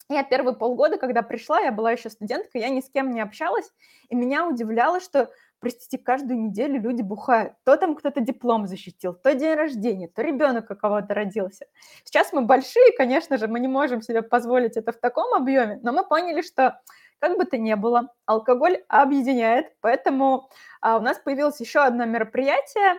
[0.09, 3.71] Я первые полгода, когда пришла, я была еще студенткой, я ни с кем не общалась,
[4.09, 7.53] и меня удивляло, что, простите, каждую неделю люди бухают.
[7.63, 11.67] То там кто-то диплом защитил, то день рождения, то ребенок у кого-то родился.
[12.03, 15.93] Сейчас мы большие, конечно же, мы не можем себе позволить это в таком объеме, но
[15.93, 16.81] мы поняли, что
[17.21, 22.97] как бы то ни было, алкоголь объединяет, поэтому а, у нас появилось еще одно мероприятие,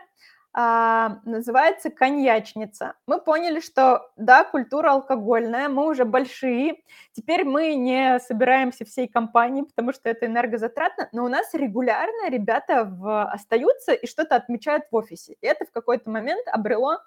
[0.54, 2.96] а, называется коньячница.
[3.08, 6.82] Мы поняли, что да, культура алкогольная, мы уже большие,
[7.14, 12.84] теперь мы не собираемся всей компанией, потому что это энергозатратно, но у нас регулярно ребята
[12.84, 15.38] в, остаются и что-то отмечают в офисе.
[15.40, 16.98] И это в какой-то момент обрело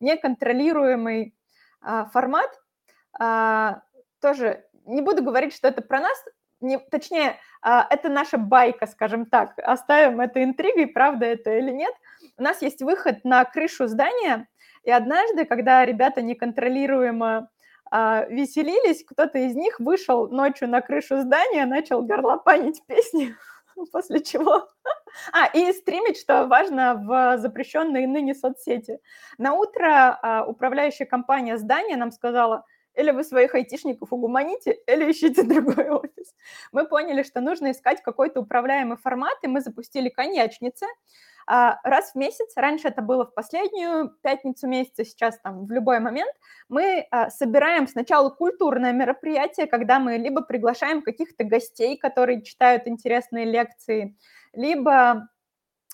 [0.00, 1.34] неконтролируемый
[1.80, 2.50] а, формат.
[3.18, 3.82] А,
[4.20, 6.22] тоже не буду говорить, что это про нас,
[6.60, 9.54] не, точнее, а, это наша байка, скажем так.
[9.58, 11.94] Оставим это интригой, правда это или нет.
[12.40, 14.48] У нас есть выход на крышу здания,
[14.82, 17.50] и однажды, когда ребята неконтролируемо
[17.90, 23.36] а, веселились, кто-то из них вышел ночью на крышу здания, начал горлопанить песни,
[23.92, 24.66] после чего...
[25.32, 29.00] А, и стримить, что важно, в запрещенные ныне соцсети.
[29.38, 35.42] На утро а, управляющая компания здания нам сказала– или вы своих айтишников угуманите, или ищите
[35.44, 36.34] другой офис.
[36.72, 40.86] Мы поняли, что нужно искать какой-то управляемый формат, и мы запустили коньячницы.
[41.52, 45.98] А, раз в месяц, раньше это было в последнюю пятницу месяца, сейчас там в любой
[45.98, 46.32] момент,
[46.68, 53.46] мы а, собираем сначала культурное мероприятие, когда мы либо приглашаем каких-то гостей, которые читают интересные
[53.46, 54.16] лекции,
[54.52, 55.28] либо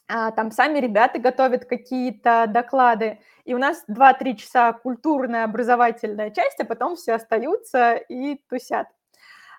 [0.08, 6.60] а, там сами ребята готовят какие-то доклады, и у нас 2-3 часа культурная образовательная часть,
[6.60, 8.88] а потом все остаются и тусят.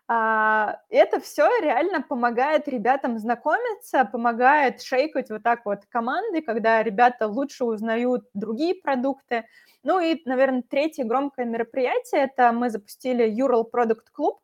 [0.09, 7.27] А, это все реально помогает ребятам знакомиться, помогает шейкать вот так вот команды, когда ребята
[7.27, 9.45] лучше узнают другие продукты.
[9.83, 14.37] Ну и, наверное, третье громкое мероприятие– это мы запустили Ural Product Club,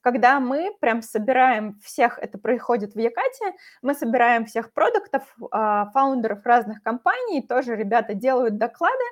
[0.00, 6.44] когда мы прям собираем всех, это происходит в Якате, мы собираем всех продуктов, а, фаундеров
[6.46, 9.04] разных компаний, тоже ребята делают доклады,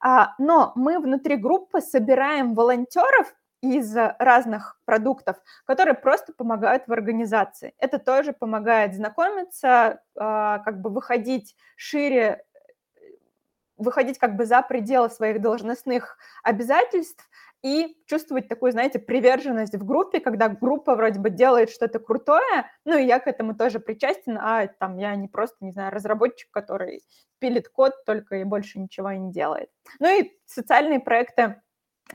[0.00, 7.74] а, но мы внутри группы собираем волонтеров, из разных продуктов, которые просто помогают в организации.
[7.78, 12.44] Это тоже помогает знакомиться, а, как бы выходить шире,
[13.76, 17.28] выходить как бы за пределы своих должностных обязательств
[17.62, 22.96] и чувствовать такую, знаете, приверженность в группе, когда группа вроде бы делает что-то крутое, ну
[22.96, 27.02] и я к этому тоже причастен, а там я не просто, не знаю, разработчик, который
[27.40, 29.70] пилит код только и больше ничего не делает.
[30.00, 31.60] Ну и социальные проекты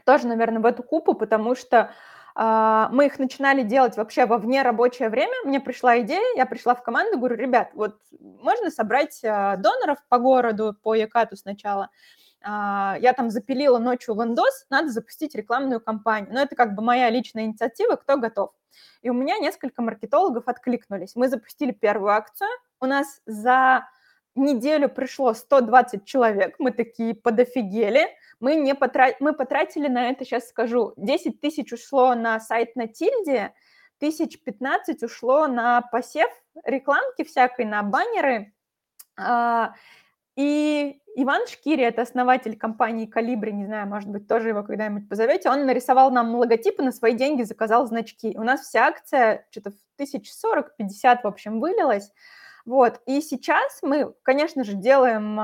[0.06, 1.92] тоже, наверное, в эту купу, потому что
[2.36, 5.36] Uh, мы их начинали делать вообще во вне рабочее время.
[5.46, 10.18] Мне пришла идея, я пришла в команду, говорю, ребят, вот можно собрать uh, доноров по
[10.18, 11.92] городу, по Якату сначала,
[12.44, 16.34] а, я там запилила ночью лендос, надо запустить рекламную кампанию.
[16.34, 18.52] Но это как бы моя личная инициатива, кто готов.
[19.02, 21.16] И у меня несколько маркетологов откликнулись.
[21.16, 22.50] Мы запустили первую акцию,
[22.82, 23.88] у нас за
[24.36, 28.08] неделю пришло 120 человек, мы такие подофигели,
[28.40, 29.10] мы, не потра...
[29.20, 33.54] мы потратили на это, сейчас скажу, 10 тысяч ушло на сайт на тильде,
[34.00, 36.30] тысяч 15 ушло на посев
[36.66, 38.54] рекламки всякой, на баннеры,
[39.18, 39.74] а,
[40.36, 45.50] и Иван Шкири, это основатель компании «Калибри», не знаю, может быть, тоже его когда-нибудь позовете,
[45.50, 48.36] он нарисовал нам логотипы, на свои деньги заказал значки.
[48.36, 52.12] У нас вся акция что-то в 1040-50, в общем, вылилась.
[52.66, 55.38] Вот, и сейчас мы, конечно же, делаем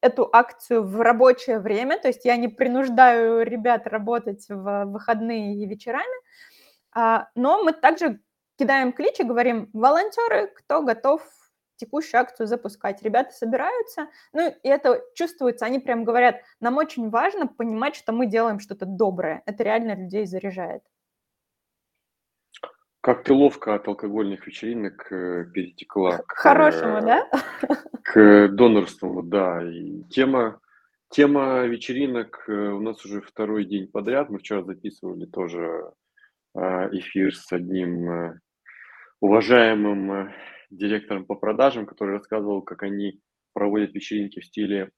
[0.00, 5.66] эту акцию в рабочее время, то есть я не принуждаю ребят работать в выходные и
[5.66, 6.04] вечерами,
[6.96, 8.20] э, но мы также
[8.58, 11.22] кидаем клич и говорим, волонтеры, кто готов
[11.76, 13.02] текущую акцию запускать.
[13.02, 18.26] Ребята собираются, ну и это чувствуется, они прям говорят, нам очень важно понимать, что мы
[18.26, 19.42] делаем что-то доброе.
[19.44, 20.82] Это реально людей заряжает.
[23.06, 27.30] Как ты ловко от алкогольных вечеринок э, перетекла к хорошему, да?
[28.02, 29.62] К донорству, да.
[29.62, 30.60] И тема,
[31.10, 34.28] тема вечеринок э, у нас уже второй день подряд.
[34.28, 35.92] Мы вчера записывали тоже
[36.56, 36.58] э,
[36.98, 38.40] эфир с одним
[39.20, 40.32] уважаемым
[40.70, 43.20] директором по продажам, который рассказывал, как они
[43.52, 44.90] проводят вечеринки в стиле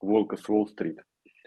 [0.00, 1.04] Волка с Уолл-стрит.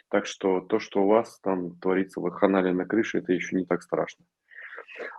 [0.08, 3.66] Так что то, что у вас там творится в канале на крыше, это еще не
[3.66, 4.24] так страшно.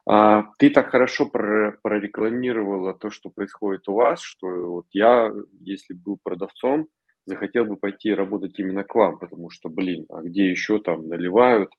[0.07, 6.19] А, ты так хорошо прорекламировала то, что происходит у вас, что вот я, если был
[6.23, 6.89] продавцом,
[7.27, 11.71] захотел бы пойти работать именно к вам, потому что, блин, а где еще там наливают,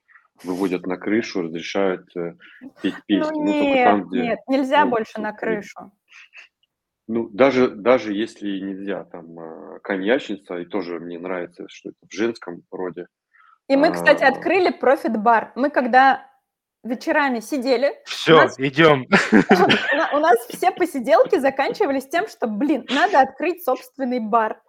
[0.43, 2.35] выводят на крышу, разрешают э,
[2.81, 3.31] петь ну песни.
[3.33, 5.91] Ну, нет, ну, там, где, нет, нельзя ну, больше на крышу.
[7.07, 12.13] Ну, даже, даже если нельзя, там, э, коньячница, и тоже мне нравится, что это в
[12.13, 13.07] женском роде.
[13.67, 14.29] И мы, кстати, а...
[14.29, 15.51] открыли профит-бар.
[15.55, 16.29] Мы когда
[16.83, 17.95] вечерами сидели.
[18.05, 19.05] Все, нас, идем.
[20.13, 24.61] У, нас все посиделки заканчивались тем, что, блин, надо открыть собственный бар.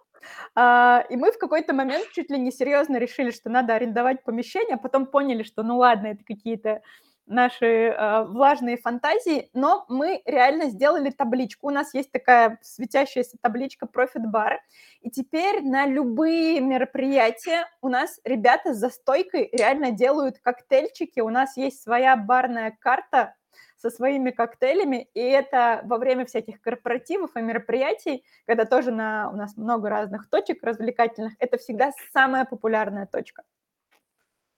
[0.55, 4.75] А, и мы в какой-то момент чуть ли не серьезно решили, что надо арендовать помещение,
[4.75, 6.81] а потом поняли, что ну ладно, это какие-то
[7.25, 11.67] наши э, влажные фантазии, но мы реально сделали табличку.
[11.67, 14.57] У нас есть такая светящаяся табличка Profit Bar,
[15.01, 21.19] и теперь на любые мероприятия у нас ребята за стойкой реально делают коктейльчики.
[21.19, 23.35] У нас есть своя барная карта
[23.77, 29.35] со своими коктейлями, и это во время всяких корпоративов и мероприятий, когда тоже на, у
[29.35, 33.43] нас много разных точек развлекательных, это всегда самая популярная точка.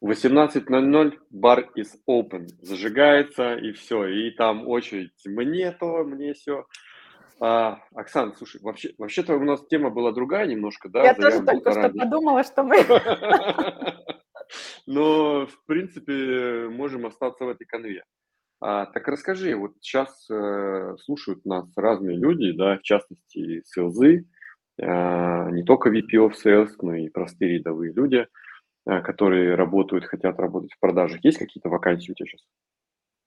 [0.03, 6.65] 18.00 бар is open, зажигается и все, и там очередь мне то, мне все.
[7.39, 11.03] А, Оксана, слушай, вообще, вообще-то у нас тема была другая немножко, да?
[11.03, 12.77] Я тоже только что подумала, что мы...
[14.85, 18.03] Но, в принципе, можем остаться в этой конве.
[18.59, 24.25] А, так расскажи, вот сейчас э, слушают нас разные люди, да, в частности, селзы,
[24.77, 24.85] э,
[25.51, 28.27] не только VP of Sales, но и простые рядовые люди–
[28.85, 31.23] которые работают, хотят работать в продажах.
[31.23, 32.41] Есть какие-то вакансии у тебя сейчас?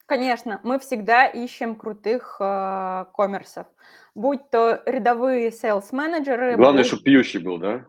[0.06, 3.66] Конечно, мы всегда ищем крутых э, коммерсов,
[4.14, 6.56] будь то рядовые sales-менеджеры.
[6.56, 6.86] Главное, будь...
[6.86, 7.86] чтобы пьющий был, да?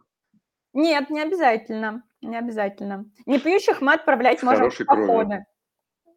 [0.73, 3.06] Нет, не обязательно, не обязательно.
[3.27, 5.45] Не пьющих мы отправлять С можем в походы.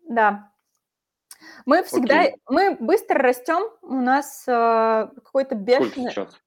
[0.08, 0.50] Да.
[1.66, 2.36] Мы всегда, Окей.
[2.48, 5.90] мы быстро растем, у нас э, какой-то бешеный...
[5.90, 6.40] Сколько сейчас?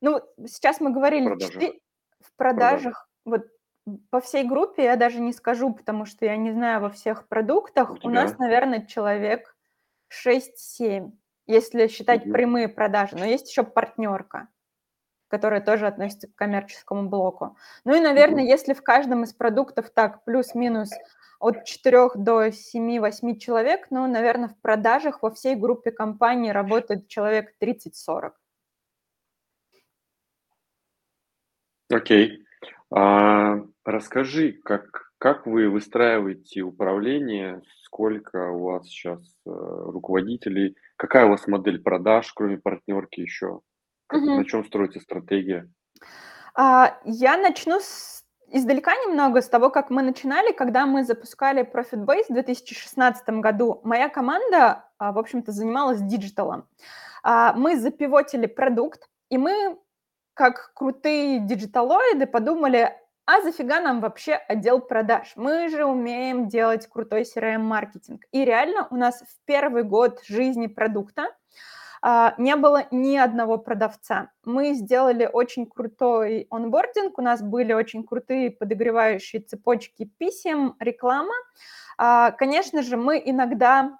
[0.00, 1.80] Ну, сейчас мы говорили, в продажах, 4...
[2.20, 3.46] в продажах вот
[4.10, 7.90] по всей группе я даже не скажу, потому что я не знаю во всех продуктах.
[7.90, 9.56] У, У нас, наверное, человек
[10.24, 11.12] 6-7,
[11.46, 12.32] если считать угу.
[12.32, 13.16] прямые продажи.
[13.16, 14.48] Но есть еще партнерка,
[15.28, 17.56] которая тоже относится к коммерческому блоку.
[17.84, 18.50] Ну и, наверное, угу.
[18.50, 20.90] если в каждом из продуктов так плюс-минус
[21.40, 27.54] от 4 до 7-8 человек, ну, наверное, в продажах во всей группе компании работает человек
[27.60, 28.32] 30-40.
[31.90, 32.44] Окей.
[32.90, 41.30] А, расскажи, как, как вы выстраиваете управление, сколько у вас сейчас э, руководителей, какая у
[41.30, 43.60] вас модель продаж, кроме партнерки еще,
[44.06, 44.36] как, Мгм.
[44.36, 45.68] на чем строится стратегия?
[46.54, 52.04] А, я начну с издалека немного, с того, как мы начинали, когда мы запускали Profit
[52.04, 53.80] Base в 2016 году.
[53.84, 56.66] Моя команда, а, в общем-то, занималась digital ом.
[57.22, 59.78] А, мы запивотили продукт, и мы
[60.34, 62.92] как крутые диджиталоиды подумали,
[63.30, 65.32] а зафига нам вообще отдел продаж?
[65.36, 68.22] Мы же умеем делать крутой CRM-маркетинг.
[68.32, 71.26] И реально у нас в первый год жизни продукта
[72.00, 74.30] а, не было ни одного продавца.
[74.46, 81.34] Мы сделали очень крутой онбординг, у нас были очень крутые подогревающие цепочки писем, реклама.
[81.98, 83.98] А, конечно же, мы иногда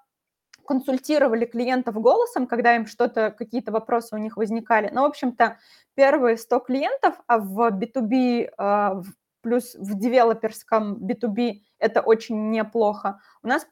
[0.69, 4.91] консультировали клиентов голосом, когда им что-то, какие-то вопросы у них возникали.
[4.93, 5.57] Но, в общем-то,
[5.95, 9.01] первые 100 клиентов, а в B2B а,
[9.41, 13.65] плюс в девелоперском B2B это очень неплохо, у нас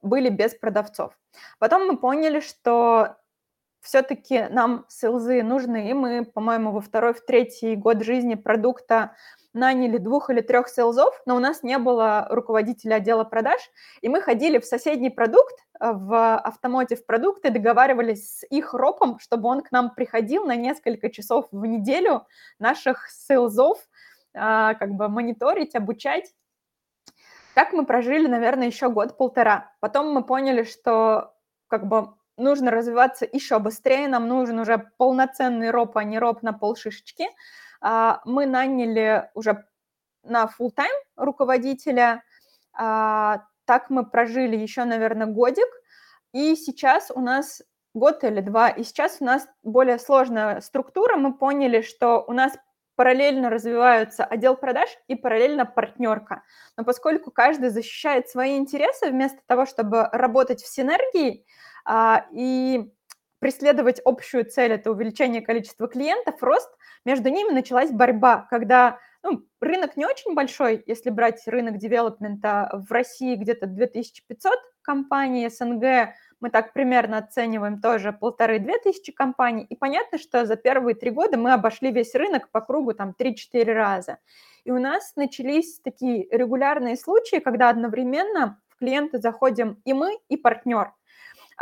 [0.00, 1.12] были без продавцов.
[1.58, 3.16] Потом мы поняли, что
[3.80, 9.16] все-таки нам селзы нужны, и мы, по-моему, во второй, в третий год жизни продукта
[9.52, 13.60] наняли двух или трех селзов, но у нас не было руководителя отдела продаж,
[14.00, 19.48] и мы ходили в соседний продукт, э, в автомотив продукты, договаривались с их ропом, чтобы
[19.48, 22.26] он к нам приходил на несколько часов в неделю
[22.58, 23.78] наших селзов,
[24.34, 26.32] а, как бы мониторить, обучать.
[27.54, 29.72] Так мы прожили, наверное, еще год-полтора.
[29.80, 31.34] Потом мы поняли, что
[31.66, 36.52] как бы нужно развиваться еще быстрее, нам нужен уже полноценный роп, а не роп на
[36.52, 37.26] полшишечки.
[37.80, 39.64] А, мы наняли уже
[40.22, 42.22] на full тайм руководителя.
[42.72, 45.68] А, так мы прожили еще, наверное, годик.
[46.32, 47.62] И сейчас у нас
[47.94, 51.16] год или два, и сейчас у нас более сложная структура.
[51.16, 52.52] Мы поняли, что у нас
[53.00, 56.42] параллельно развиваются отдел продаж и параллельно партнерка.
[56.76, 61.46] Но поскольку каждый защищает свои интересы, вместо того, чтобы работать в синергии
[62.32, 62.90] и
[63.38, 66.70] преследовать общую цель, это увеличение количества клиентов, рост,
[67.04, 72.90] между ними началась борьба, когда ну, рынок не очень большой, если брать рынок девелопмента в
[72.92, 80.18] России где-то 2500 компаний, СНГ мы так примерно оцениваем тоже полторы-две тысячи компаний, и понятно,
[80.18, 84.18] что за первые три года мы обошли весь рынок по кругу там 3-4 раза.
[84.64, 90.36] И у нас начались такие регулярные случаи, когда одновременно в клиенты заходим и мы, и
[90.36, 90.92] партнер.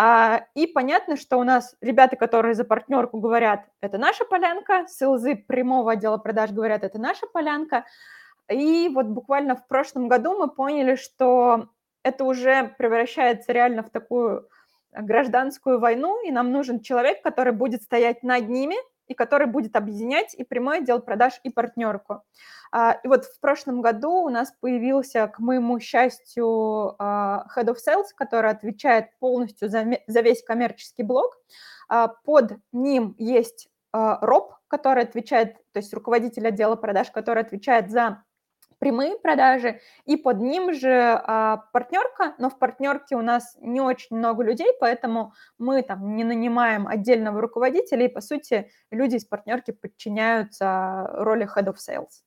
[0.00, 5.34] А, и понятно, что у нас ребята, которые за партнерку говорят, это наша полянка, селзы
[5.34, 7.84] прямого отдела продаж говорят, это наша полянка.
[8.48, 11.70] И вот буквально в прошлом году мы поняли, что
[12.04, 14.48] это уже превращается реально в такую
[14.92, 18.76] гражданскую войну, и нам нужен человек, который будет стоять над ними
[19.08, 22.22] и который будет объединять и прямой отдел продаж, и партнерку.
[22.70, 27.76] А, и вот в прошлом году у нас появился, к моему счастью, а, Head of
[27.76, 31.36] Sales, который отвечает полностью за, весь коммерческий блок.
[31.88, 38.22] А, под ним есть Роб, который отвечает, то есть руководитель отдела продаж, который отвечает за
[38.78, 44.16] прямые продажи, и под ним же а, партнерка, но в партнерке у нас не очень
[44.16, 49.72] много людей, поэтому мы там не нанимаем отдельного руководителя, и, по сути, люди из партнерки
[49.72, 52.22] подчиняются роли Head of Sales.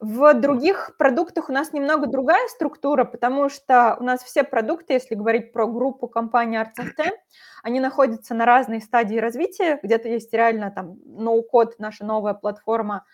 [0.00, 5.14] В других продуктах у нас немного другая структура, потому что у нас все продукты, если
[5.14, 7.10] говорить про группу компании ArtsFT,
[7.62, 9.80] они находятся на разной стадии развития.
[9.82, 13.04] Где-то есть реально там ноу-код, наша новая платформа,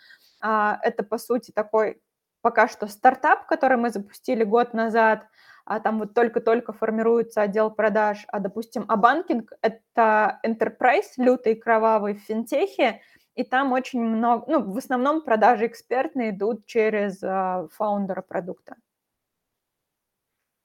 [0.83, 2.01] это, по сути, такой
[2.45, 5.27] пока что стартап, который мы запустили год назад,
[5.65, 12.15] а там вот только-только формируется отдел продаж, а, допустим, а банкинг– это enterprise, лютый, кровавый
[12.15, 13.01] в финтехе,
[13.35, 18.77] и там очень много, ну, в основном продажи экспертные идут через а, фаундера продукта.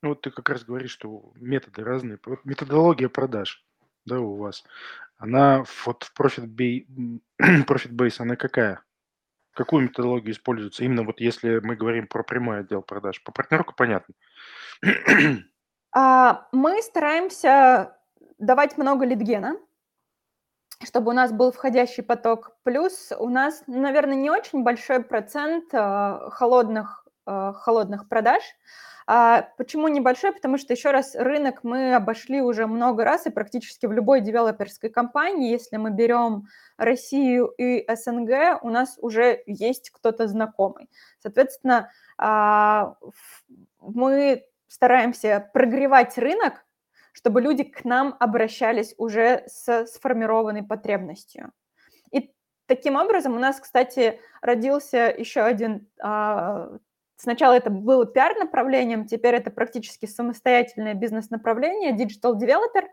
[0.04, 2.20] Ну, вот ты как раз говоришь, что методы разные.
[2.44, 3.66] Методология продаж,
[4.06, 4.66] да, у вас,
[5.18, 6.48] она вот в Profit,
[7.42, 8.84] Profit Base, она какая?
[9.60, 13.22] Какую методологию используется именно вот если мы говорим про прямой отдел продаж?
[13.22, 14.16] По партнерку понятно.
[15.92, 17.98] А, мы стараемся
[18.38, 19.58] давать много лидгена,
[20.84, 22.56] чтобы у нас был входящий поток.
[22.62, 26.99] Плюс у нас, наверное, не очень большой процент а, холодных,
[27.56, 28.42] холодных продаж.
[29.12, 30.32] А почему небольшой?
[30.34, 34.92] Потому что, еще раз, рынок мы обошли уже много раз, и практически в любой девелоперской
[34.92, 36.46] компании, если мы берем
[36.78, 40.92] Россию и СНГ, у нас уже есть кто-то знакомый.
[41.24, 42.98] Соответственно, а,
[43.80, 46.64] мы стараемся прогревать рынок,
[47.12, 51.52] чтобы люди к нам обращались уже с сформированной потребностью.
[52.12, 52.32] И
[52.68, 56.78] таким образом у нас, кстати, родился еще один а,
[57.22, 62.88] Сначала это было пиар-направлением, теперь это практически самостоятельное бизнес-направление, digital developer.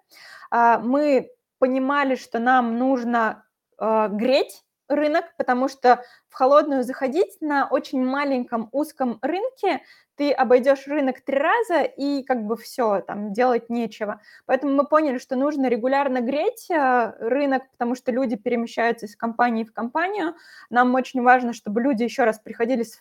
[0.51, 3.45] А, мы понимали, что нам нужно
[3.79, 9.83] а, греть рынок, потому что в холодную заходить на очень маленьком узком рынке
[10.17, 14.21] ты обойдешь рынок три раза и как бы все, там делать нечего.
[14.47, 19.65] Поэтому мы поняли, что нужно регулярно греть э, рынок, потому что люди перемещаются из компании
[19.65, 20.35] в компанию.
[20.71, 23.01] Нам очень важно, чтобы люди еще раз приходили с,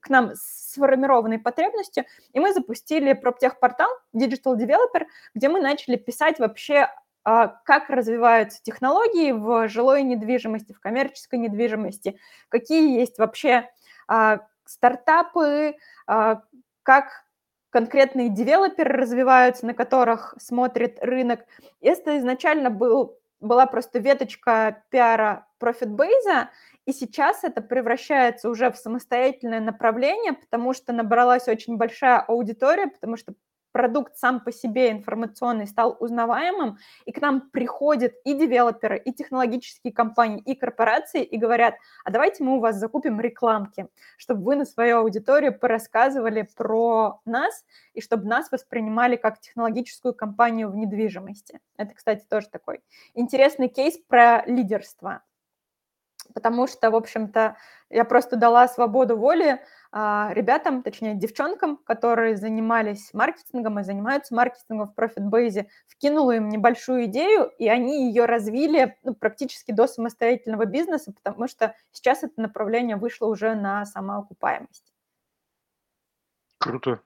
[0.00, 6.38] к нам с сформированной потребностью, и мы запустили проптехпортал Digital Developer, где мы начали писать
[6.38, 6.88] вообще
[7.24, 12.18] а, как развиваются технологии в жилой недвижимости, в коммерческой недвижимости,
[12.48, 13.68] какие есть вообще
[14.06, 15.76] а, стартапы,
[16.06, 16.42] а,
[16.82, 17.24] как
[17.70, 21.40] конкретные девелоперы развиваются, на которых смотрит рынок.
[21.80, 26.48] Это изначально был, была просто веточка пиара ProfitBase,
[26.88, 33.18] и сейчас это превращается уже в самостоятельное направление, потому что набралась очень большая аудитория, потому
[33.18, 33.34] что
[33.72, 39.92] продукт сам по себе информационный стал узнаваемым, и к нам приходят и девелоперы, и технологические
[39.92, 41.74] компании, и корпорации, и говорят,
[42.06, 47.66] а давайте мы у вас закупим рекламки, чтобы вы на свою аудиторию порассказывали про нас,
[47.92, 51.60] и чтобы нас воспринимали как технологическую компанию в недвижимости.
[51.76, 52.80] Это, кстати, тоже такой
[53.12, 55.20] интересный кейс про лидерство
[56.34, 57.56] потому что, в общем-то,
[57.90, 59.60] я просто дала свободу воли
[59.90, 67.06] а, ребятам, точнее, девчонкам, которые занимались маркетингом и занимаются маркетингом в ProfitBase, вкинула им небольшую
[67.06, 72.96] идею, и они ее развили ну, практически до самостоятельного бизнеса, потому что сейчас это направление
[72.96, 74.92] вышло уже на самоокупаемость.
[76.58, 77.00] Круто.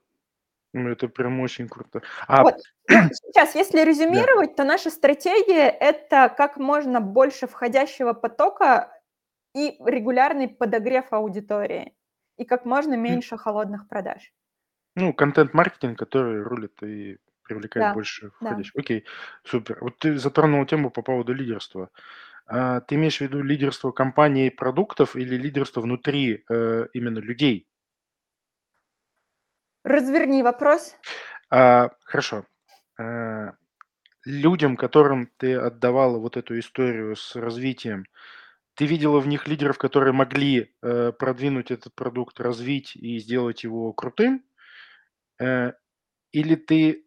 [0.72, 2.02] Ну, это прям очень круто.
[2.26, 2.42] А...
[2.42, 2.56] Вот.
[2.88, 4.62] Ну, сейчас, если резюмировать, да.
[4.62, 8.90] то наша стратегия– это как можно больше входящего потока
[9.54, 11.94] и регулярный подогрев аудитории,
[12.36, 14.32] и как можно меньше холодных продаж.
[14.94, 18.60] Ну, контент-маркетинг, который рулит и привлекает Да, больше да.
[18.76, 19.04] Окей,
[19.44, 19.78] супер.
[19.80, 21.90] Вот ты затронула тему по поводу лидерства.
[22.46, 27.66] А, ты имеешь в виду лидерство компании продуктов или лидерство внутри э, именно людей?
[29.84, 30.94] Разверни вопрос.
[31.50, 32.44] А, хорошо.
[32.98, 33.54] А,
[34.24, 38.06] людям, которым ты отдавала вот эту историю с развитием,
[38.74, 43.92] ты видела в них лидеров, которые могли э, продвинуть этот продукт, развить и сделать его
[43.92, 44.44] крутым?
[45.40, 45.72] Э,
[46.32, 47.06] или ты,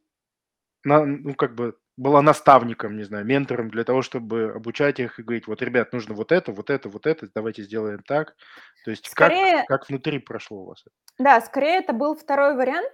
[0.83, 5.23] на, ну, как бы была наставником, не знаю, ментором для того, чтобы обучать их и
[5.23, 8.35] говорить, вот, ребят, нужно вот это, вот это, вот это, давайте сделаем так.
[8.83, 10.83] То есть скорее, как, как внутри прошло у вас?
[11.17, 12.93] Да, скорее это был второй вариант.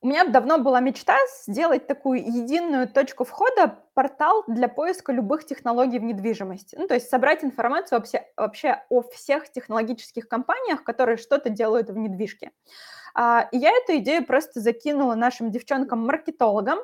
[0.00, 1.16] У меня давно была мечта
[1.46, 6.76] сделать такую единую точку входа, портал для поиска любых технологий в недвижимости.
[6.78, 11.96] Ну, то есть собрать информацию вообще, вообще о всех технологических компаниях, которые что-то делают в
[11.96, 12.52] недвижке.
[13.14, 16.78] А, и я эту идею просто закинула нашим девчонкам-маркетологам.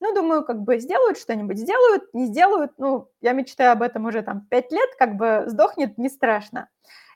[0.00, 2.72] Ну, думаю, как бы сделают что-нибудь, сделают, не сделают.
[2.78, 6.68] Ну, я мечтаю об этом уже там пять лет, как бы сдохнет, не страшно.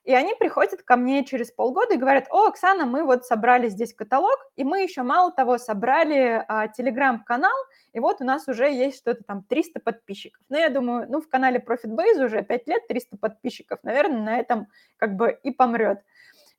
[0.04, 3.94] И они приходят ко мне через полгода и говорят, о, Оксана, мы вот собрали здесь
[3.94, 7.56] каталог, и мы еще мало того собрали а, телеграм-канал,
[7.94, 10.42] и вот у нас уже есть что-то там 300 подписчиков.
[10.50, 14.68] Ну, я думаю, ну, в канале ProfitBase уже 5 лет 300 подписчиков, наверное, на этом
[14.98, 16.02] как бы и помрет.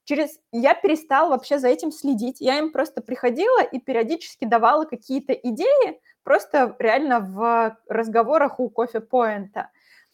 [0.05, 0.39] Через...
[0.51, 6.01] Я перестала вообще за этим следить, я им просто приходила и периодически давала какие-то идеи,
[6.23, 9.69] просто реально в разговорах у кофе-поинта.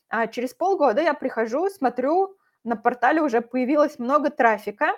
[0.10, 4.94] А через полгода я прихожу, смотрю, на портале уже появилось много трафика,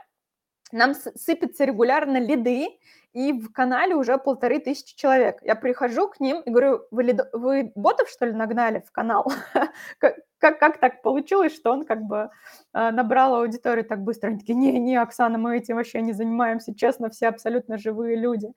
[0.72, 2.80] нам сыпятся регулярно лиды,
[3.14, 5.38] и в канале уже полторы тысячи человек.
[5.44, 7.22] Я прихожу к ним и говорю, вы, лид...
[7.32, 9.32] вы ботов, что ли, нагнали в канал?
[10.00, 12.32] как, как, как так получилось, что он как бы
[12.74, 14.30] э, набрал аудиторию так быстро?
[14.30, 18.52] Они такие, не-не, Оксана, мы этим вообще не занимаемся, честно, все абсолютно живые люди.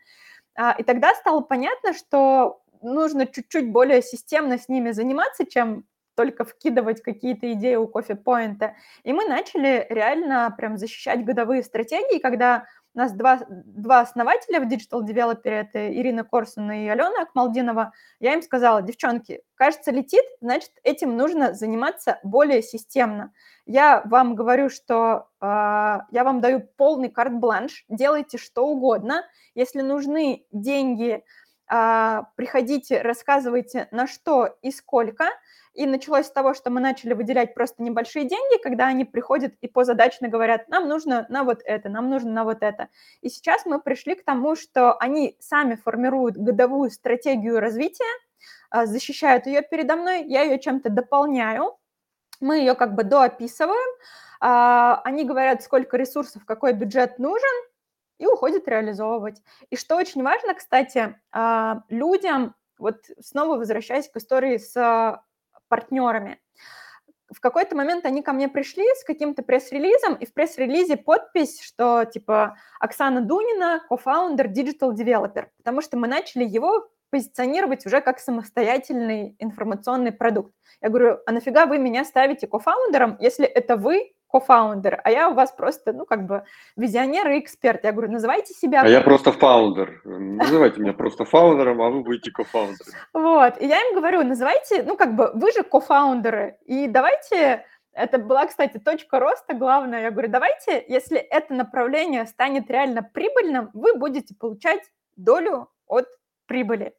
[0.55, 5.85] А, и тогда стало понятно, что нужно чуть-чуть более системно с ними заниматься, чем
[6.17, 8.75] только вкидывать какие-то идеи у кофе-поинта.
[9.05, 14.67] И мы начали реально прям защищать годовые стратегии, когда у нас два, два основателя в
[14.67, 17.93] Digital Developer, это Ирина Корсун и Алена Акмалдинова.
[18.21, 23.35] Я им сказала, девчонки, кажется, летит, значит, этим нужно заниматься более системно.
[23.67, 29.27] Я вам говорю, что э, я вам даю полный карт-бланш, делайте что угодно.
[29.55, 31.23] Если нужны деньги,
[31.69, 35.27] приходите, рассказывайте, на что и сколько–
[35.77, 39.69] и началось с того, что мы начали выделять просто небольшие деньги, когда они приходят и
[39.69, 42.89] позадачно говорят, нам нужно на вот это, нам нужно на вот это.
[43.21, 48.05] И сейчас мы пришли к тому, что они сами формируют годовую стратегию развития,
[48.71, 51.77] а, защищают ее передо мной, я ее чем-то дополняю,
[52.41, 53.99] мы ее как бы доописываем,
[54.41, 57.67] а, они говорят, сколько ресурсов, какой бюджет нужен,
[58.19, 59.43] и уходят реализовывать.
[59.71, 65.21] И что очень важно, кстати, а, людям, вот снова возвращаясь к истории с
[65.69, 66.41] партнерами.
[67.33, 72.05] В какой-то момент они ко мне пришли с каким-то пресс-релизом, и в пресс-релизе подпись, что
[72.05, 79.35] типа Оксана Дунина, кофаундер, digital developer, потому что мы начали его позиционировать уже как самостоятельный
[79.39, 80.53] информационный продукт.
[80.81, 85.29] Я говорю, а нафига вы меня ставите co-founder ом, если это вы co-founder, а я
[85.29, 86.45] у вас просто, ну, как бы
[86.77, 87.85] визионер и эксперт.
[87.85, 88.83] Я говорю, называйте себя...
[88.83, 90.01] А я просто фаундер.
[90.05, 92.93] Называйте меня просто founder ом, а вы будете co-founder ом.
[93.13, 97.65] Вот, и я им говорю, называйте, ну, как бы, вы же co-founder ы, и давайте...
[97.93, 100.03] Это была, кстати, точка роста главная.
[100.03, 104.83] Я говорю, давайте, если это направление станет реально прибыльным, вы будете получать
[105.17, 106.07] долю от
[106.47, 106.95] прибыли.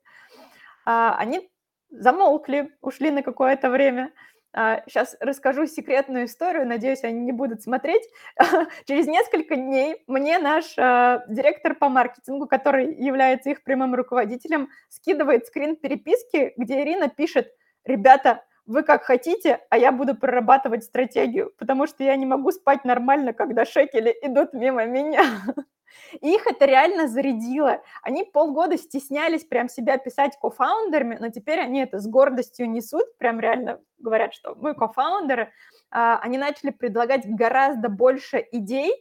[0.86, 1.52] А, они
[1.92, 4.12] замолкли, ушли на какое-то время.
[4.54, 8.04] Сейчас а, расскажу секретную историю, надеюсь, они не будут смотреть.
[8.86, 15.46] Через несколько дней мне наш а, директор по маркетингу, который является их прямым руководителем, скидывает
[15.46, 17.54] скрин переписки, где Ирина пишет,
[17.86, 22.84] ребята, вы как хотите, а я буду прорабатывать стратегию, потому что я не могу спать
[22.84, 25.24] нормально, когда шекели идут мимо меня.
[26.22, 27.82] И их это реально зарядило.
[28.02, 33.40] Они полгода стеснялись прям себя писать кофаундерами, но теперь они это с гордостью несут, прям
[33.40, 35.52] реально говорят, что мы кофаундеры.
[35.90, 38.92] А, они начали предлагать гораздо больше идей,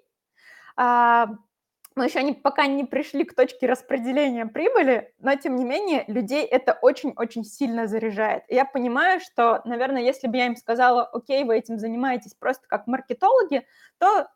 [0.77, 1.29] а,
[1.97, 6.45] но еще они пока не пришли к точке распределения прибыли, но тем не менее людей
[6.45, 8.45] это очень-очень сильно заряжает.
[8.49, 12.69] И я понимаю, что, наверное, если бы я им сказала, окей, вы этим занимаетесь просто
[12.69, 13.67] как маркетологи,
[13.99, 14.29] то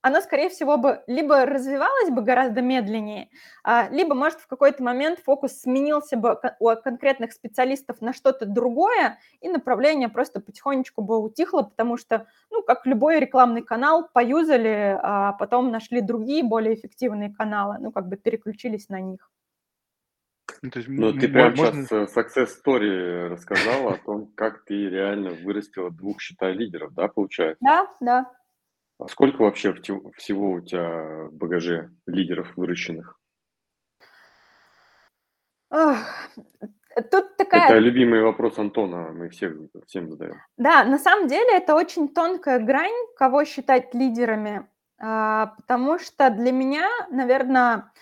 [0.00, 3.30] оно, скорее всего, бы либо развивалось бы гораздо медленнее,
[3.64, 9.18] а, либо, может, в какой-то момент фокус сменился бы у конкретных специалистов на что-то другое,
[9.40, 15.32] и направление просто потихонечку бы утихло, потому что, ну, как любой рекламный канал, поюзали, а
[15.32, 19.30] потом нашли другие, более эффективные каналы, ну, как бы переключились на них.
[20.62, 21.84] Ну, то есть, ну ты прям можно...
[21.84, 27.58] сейчас success story рассказала о том, как ты реально вырастила двух, считай, лидеров, да, получается?
[27.60, 28.32] Да, да.
[28.98, 33.18] А сколько вообще всего у тебя в багаже лидеров выращенных?
[35.70, 35.98] Ох,
[37.10, 37.68] тут такая...
[37.68, 39.54] Это любимый вопрос Антона, мы всех,
[39.86, 40.40] всем задаем.
[40.56, 44.66] Да, на самом деле это очень тонкая грань, кого считать лидерами,
[44.98, 47.92] а, потому что для меня, наверное,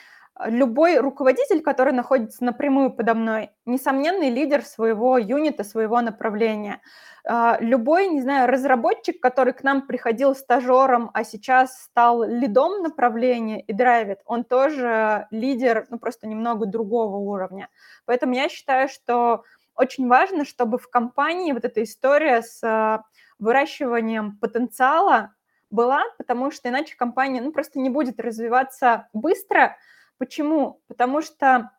[0.44, 6.80] любой руководитель, который находится напрямую подо мной, несомненный лидер своего юнита, своего направления.
[7.24, 13.60] А, любой, не знаю, разработчик, который к нам приходил стажером, а сейчас стал лидом направления
[13.60, 17.68] и драйвит, он тоже лидер, ну просто немного другого уровня.
[18.04, 19.42] Поэтому я считаю, что
[19.74, 23.02] очень важно, чтобы в компании вот эта история с а,
[23.38, 25.34] выращиванием потенциала
[25.70, 29.76] была, потому что иначе компания ну, просто не будет развиваться быстро,
[30.18, 30.82] Почему?
[30.88, 31.70] Потому что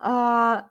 [0.00, 0.68] а,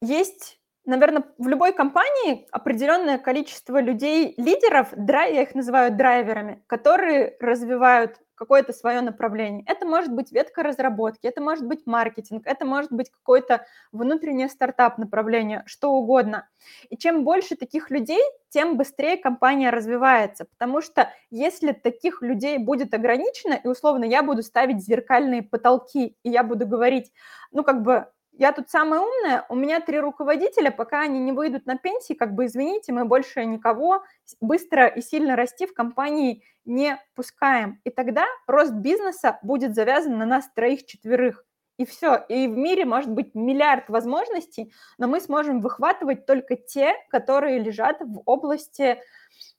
[0.00, 8.20] есть, наверное, в любой компании определенное количество людей, лидеров, я их называю драйверами, которые развивают
[8.42, 9.64] какое-то свое направление.
[9.68, 14.98] Это может быть ветка разработки, это может быть маркетинг, это может быть какое-то внутреннее стартап
[14.98, 16.48] направление, что угодно.
[16.90, 22.92] И чем больше таких людей, тем быстрее компания развивается, потому что если таких людей будет
[22.94, 27.12] ограничено, и условно я буду ставить зеркальные потолки, и я буду говорить,
[27.52, 28.08] ну как бы
[28.42, 32.34] я тут самая умная, у меня три руководителя, пока они не выйдут на пенсии, как
[32.34, 34.02] бы извините, мы больше никого
[34.40, 37.80] быстро и сильно расти в компании не пускаем.
[37.84, 41.44] И тогда рост бизнеса будет завязан на нас троих-четверых.
[41.76, 42.16] И все.
[42.28, 48.00] И в мире может быть миллиард возможностей, но мы сможем выхватывать только те, которые лежат
[48.00, 48.98] в области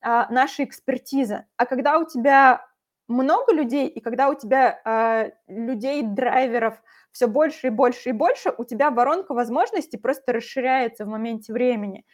[0.01, 1.45] а, нашей экспертизы.
[1.55, 2.67] А когда у тебя
[3.07, 6.81] много людей, и когда у тебя а, людей-драйверов–
[7.13, 12.05] все больше и больше и больше, у тебя воронка возможностей просто расширяется в моменте времени.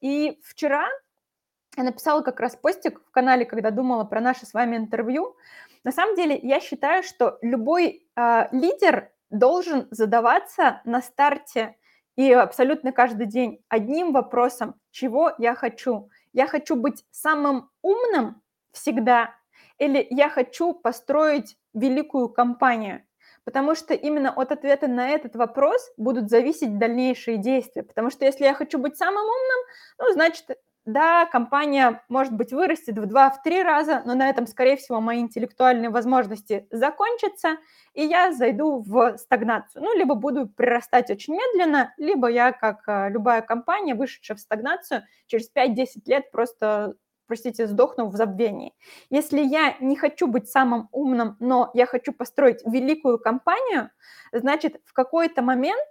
[0.00, 0.88] И вчера
[1.76, 5.36] я написала как раз постик в канале, когда думала про наше с вами интервью.
[5.84, 11.76] На самом деле я считаю, что любой э, лидер должен задаваться на старте
[12.16, 16.10] и абсолютно каждый день одним вопросом, чего я хочу.
[16.32, 18.40] Я хочу быть самым умным
[18.72, 19.34] всегда,
[19.78, 23.05] или я хочу построить великую компанию
[23.46, 27.84] потому что именно от ответа на этот вопрос будут зависеть дальнейшие действия.
[27.84, 29.60] Потому что если я хочу быть самым умным,
[30.00, 34.48] ну, значит, да, компания, может быть, вырастет в два, в три раза, но на этом,
[34.48, 37.56] скорее всего, мои интеллектуальные возможности закончатся,
[37.94, 39.82] и я зайду в стагнацию.
[39.82, 45.02] Ну, либо буду прирастать очень медленно, либо я, как э, любая компания, вышедшая в стагнацию,
[45.26, 46.94] через 5-10 лет просто
[47.26, 48.74] простите, сдохну в забвении.
[49.10, 53.90] Если я не хочу быть самым умным, но я хочу построить великую компанию,
[54.32, 55.86] значит, в какой-то момент,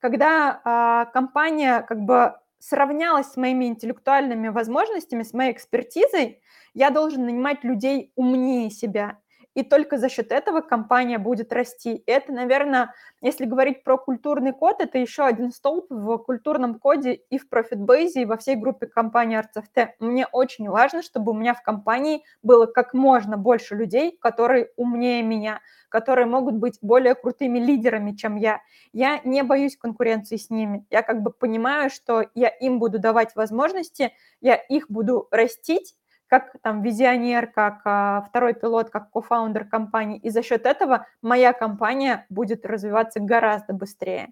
[0.00, 6.40] когда а, компания как бы сравнялась с моими интеллектуальными возможностями, с моей экспертизой,
[6.74, 9.18] я должен нанимать людей умнее себя
[9.58, 12.04] и только за счет этого компания будет расти.
[12.06, 17.38] это, наверное, если говорить про культурный код, это еще один столб в культурном коде и
[17.38, 19.94] в ProfitBase, и во всей группе компании ArtsFT.
[19.98, 25.24] Мне очень важно, чтобы у меня в компании было как можно больше людей, которые умнее
[25.24, 28.60] меня, которые могут быть более крутыми лидерами, чем я.
[28.92, 30.86] Я не боюсь конкуренции с ними.
[30.88, 35.96] Я как бы понимаю, что я им буду давать возможности, я их буду растить,
[36.28, 40.18] как там визионер, как а, второй пилот, как кофаундер компании.
[40.18, 44.28] И за счет этого моя компания будет развиваться гораздо быстрее.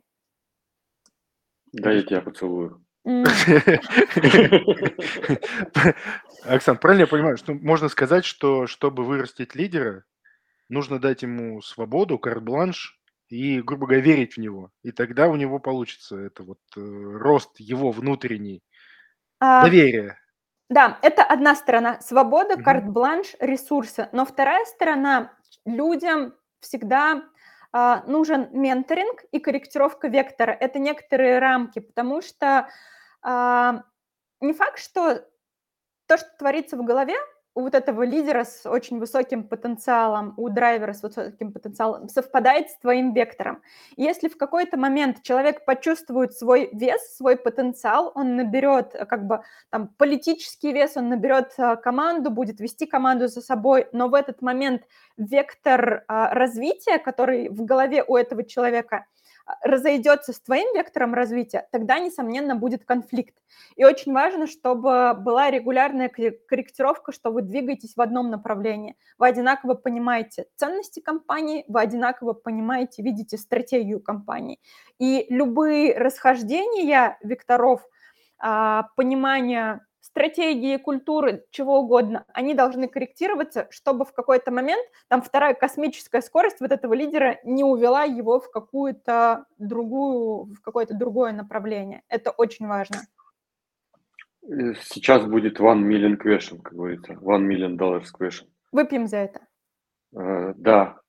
[1.72, 2.82] Да, я тебя поцелую.
[6.44, 10.04] Оксан, правильно я понимаю, что можно сказать, что чтобы вырастить лидера,
[10.68, 14.72] нужно дать ему свободу, карт-бланш и, грубо говоря, верить в него.
[14.82, 18.64] И тогда у него получится это вот э, рост его внутренний,
[19.38, 20.18] а, доверие.
[20.68, 22.00] Да, это одна сторона.
[22.00, 24.08] Свобода, карт-бланш, ресурсы.
[24.12, 25.32] Но вторая сторона,
[25.64, 27.22] людям всегда
[27.72, 30.52] а, нужен менторинг и корректировка вектора.
[30.52, 32.68] Это некоторые рамки, потому что
[33.22, 33.82] а,
[34.40, 35.24] не факт, что
[36.06, 37.16] то, что творится в голове,
[37.56, 42.76] у вот этого лидера с очень высоким потенциалом, у драйвера с высоким потенциалом совпадает с
[42.76, 43.62] твоим вектором.
[43.96, 49.40] Если в какой-то момент человек почувствует свой вес, свой потенциал, он наберет э, как бы
[49.70, 54.42] там политический вес, он наберет э, команду, будет вести команду за собой, но в этот
[54.42, 54.82] момент
[55.16, 59.06] вектор а, развития, который в голове у этого человека,
[59.62, 63.34] разойдется с твоим вектором развития, тогда, несомненно, будет конфликт.
[63.76, 68.96] И очень важно, чтобы была регулярная корректировка, что вы двигаетесь в одном направлении.
[69.18, 74.60] Вы одинаково понимаете ценности компании, вы одинаково понимаете, видите стратегию компании.
[74.98, 77.86] И любые расхождения векторов,
[78.38, 85.54] а, понимания стратегии, культуры, чего угодно, они должны корректироваться, чтобы в какой-то момент там вторая
[85.54, 92.02] космическая скорость вот этого лидера не увела его в какую-то другую, в какое-то другое направление.
[92.08, 92.98] Это очень важно.
[94.42, 98.46] Э, сейчас будет one million question, как говорится, one million dollars question.
[98.72, 99.40] Выпьем за это.
[100.14, 101.00] Uh, да.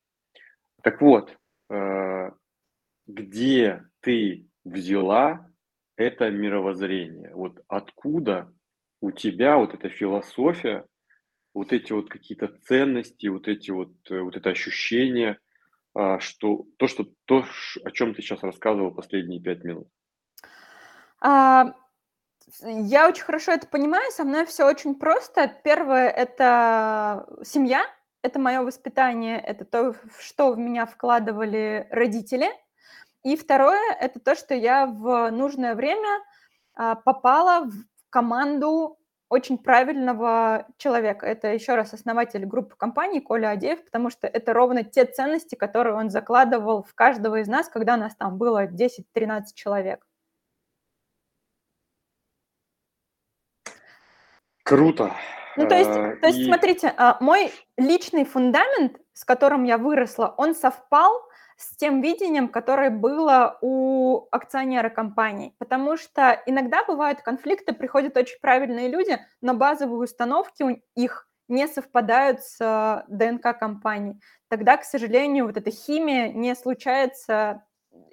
[0.82, 1.38] Так вот,
[1.72, 2.32] uh,
[3.06, 5.48] где ты взяла
[5.96, 7.32] это мировоззрение?
[7.34, 8.52] Вот откуда
[9.02, 10.86] у тебя вот эта философия,
[11.54, 15.40] вот эти вот какие-то ценности, вот эти вот, э, вот это ощущение,
[15.94, 17.44] а, что то, что то,
[17.84, 19.88] о чем ты сейчас рассказывал последние пять минут?
[21.20, 21.74] А,
[22.62, 25.52] я очень хорошо это понимаю, со мной все очень просто.
[25.64, 27.84] Первое– это семья,
[28.22, 32.48] это мое воспитание, это то, что в меня вкладывали родители.
[33.24, 36.22] И второе– это то, что я в нужное время
[36.76, 37.74] а, попала в
[38.10, 38.98] команду
[39.30, 41.26] очень правильного человека.
[41.26, 45.96] Это еще раз основатель группы компаний Коля Адеев, потому что это ровно те ценности, которые
[45.96, 50.06] он закладывал в каждого из нас, когда нас там было 10-13 человек.
[54.64, 55.14] Круто.
[55.56, 56.46] Ну, то есть, а, то есть, и...
[56.46, 61.27] смотрите, а, мой личный фундамент, с которым я выросла, он совпал
[61.58, 65.56] с тем видением, которое было у акционера компании.
[65.58, 71.68] Потому что иногда бывают конфликты, приходят очень правильные люди, но базовые установки у их не
[71.68, 74.20] совпадают с э, ДНК компании.
[74.50, 77.64] Тогда, к сожалению, вот эта химия не случается,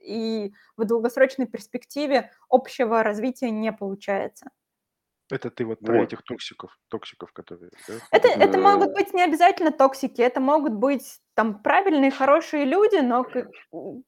[0.03, 4.51] и в долгосрочной перспективе общего развития не получается.
[5.31, 7.95] Это ты вот про этих токсиков, токсиков, которые, да?
[8.11, 13.27] Это, это могут быть не обязательно токсики, это могут быть там правильные, хорошие люди, но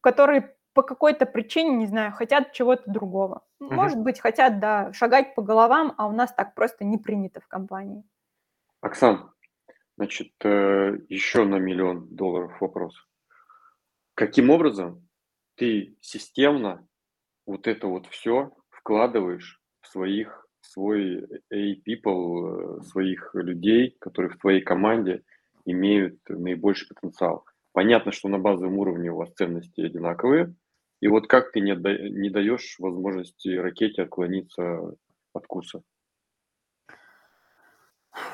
[0.03, 3.43] которые по какой-то причине, не знаю, хотят чего-то другого.
[3.61, 7.49] Может быть, хотят, да, шагать по головам, а у нас так просто не принято в
[7.49, 8.05] компании.
[8.83, 9.33] Оксан,
[9.97, 12.95] значит, э, еще на миллион долларов вопрос.
[14.13, 15.09] Каким образом
[15.55, 16.87] ты системно
[17.47, 20.46] вот это вот все вкладываешь в своих
[20.77, 25.23] свой A-people, э, своих людей, которые в твоей команде
[25.65, 27.47] имеют наибольший потенциал.
[27.73, 30.55] Понятно, что на базовом уровне у вас ценности одинаковые,
[31.01, 34.95] и вот как ты не, да, не даешь возможности ракете отклониться
[35.33, 35.83] от курса?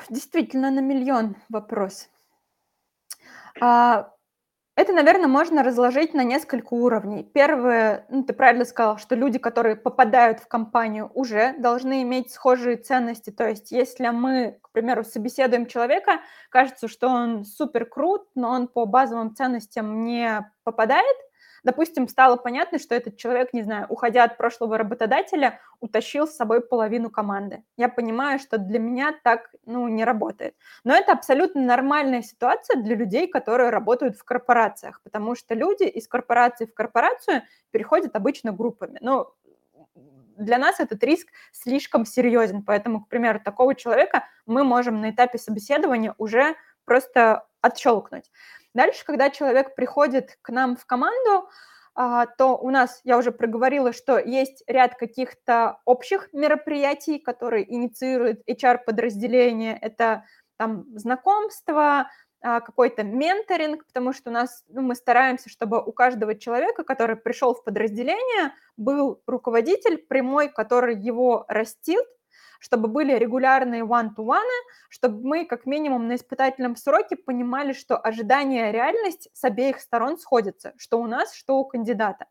[0.09, 2.09] Действительно, на миллион вопрос.
[3.61, 4.11] А,
[4.75, 7.23] это, наверное, можно разложить на несколько уровней.
[7.23, 12.77] Первое, ну, ты правильно сказал, что люди, которые попадают в компанию, уже должны иметь схожие
[12.77, 13.29] ценности.
[13.29, 18.67] То есть, если мы, к примеру, собеседуем человека, кажется, что он супер крут, но он
[18.67, 21.17] по базовым ценностям не попадает–
[21.63, 26.61] допустим, стало понятно, что этот человек, не знаю, уходя от прошлого работодателя, утащил с собой
[26.61, 27.63] половину команды.
[27.77, 30.55] Я понимаю, что для меня так, ну, не работает.
[30.83, 36.07] Но это абсолютно нормальная ситуация для людей, которые работают в корпорациях, потому что люди из
[36.07, 38.97] корпорации в корпорацию переходят обычно группами.
[39.01, 39.27] Ну,
[40.37, 45.37] для нас этот риск слишком серьезен, поэтому, к примеру, такого человека мы можем на этапе
[45.37, 46.55] собеседования уже
[46.85, 48.29] просто отщелкнуть.
[48.73, 51.49] Дальше, когда человек приходит к нам в команду,
[51.95, 58.41] а, то у нас, я уже проговорила, что есть ряд каких-то общих мероприятий, которые инициирует
[58.49, 59.77] HR-подразделение.
[59.79, 60.25] Это
[60.57, 62.09] там знакомство,
[62.41, 67.15] а, какой-то менторинг, потому что у нас, ну, мы стараемся, чтобы у каждого человека, который
[67.15, 72.05] пришел в подразделение, был руководитель прямой, который его растит,
[72.63, 74.39] чтобы были регулярные one-to-one,
[74.87, 80.17] чтобы мы как минимум на испытательном сроке понимали, что ожидания и реальность с обеих сторон
[80.17, 82.27] сходятся, что у нас, что у кандидата.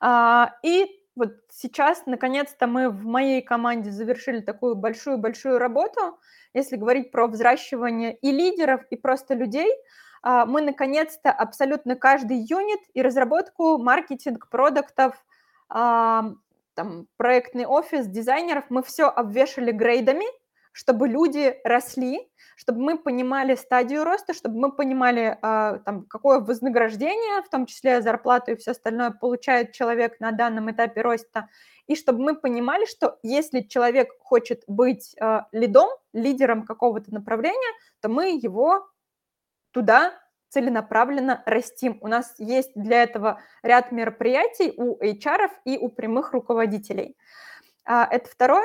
[0.00, 6.18] А, и вот сейчас, наконец-то, мы в моей команде завершили такую большую-большую работу.
[6.52, 9.70] Если говорить про взращивание и лидеров, и просто людей,
[10.20, 15.14] а, мы, наконец-то, абсолютно каждый юнит и разработку маркетинг продуктов
[16.76, 20.26] там, проектный офис дизайнеров, мы все обвешали грейдами,
[20.72, 27.42] чтобы люди росли, чтобы мы понимали стадию роста, чтобы мы понимали, э, там, какое вознаграждение,
[27.42, 31.48] в том числе зарплату и все остальное, получает человек на данном этапе роста,
[31.86, 38.08] и чтобы мы понимали, что если человек хочет быть э, лидом, лидером какого-то направления, то
[38.08, 38.86] мы его
[39.70, 40.12] туда
[40.56, 41.98] целенаправленно растим.
[42.00, 47.14] У нас есть для этого ряд мероприятий у HR и у прямых руководителей.
[47.84, 48.64] А, это второе.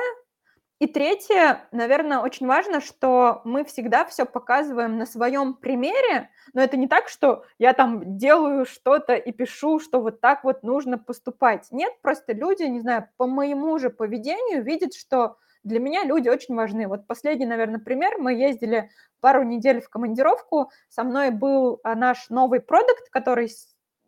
[0.78, 6.78] И третье, наверное, очень важно, что мы всегда все показываем на своем примере, но это
[6.78, 11.68] не так, что я там делаю что-то и пишу, что вот так вот нужно поступать.
[11.72, 16.54] Нет, просто люди, не знаю, по моему же поведению видят, что для меня люди очень
[16.54, 16.88] важны.
[16.88, 18.18] Вот последний, наверное, пример.
[18.18, 18.90] Мы ездили
[19.20, 20.70] пару недель в командировку.
[20.88, 23.50] Со мной был а, наш новый продукт, который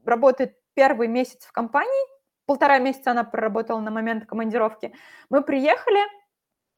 [0.04, 2.14] работает первый месяц в компании.
[2.46, 4.92] Полтора месяца она проработала на момент командировки.
[5.30, 6.00] Мы приехали,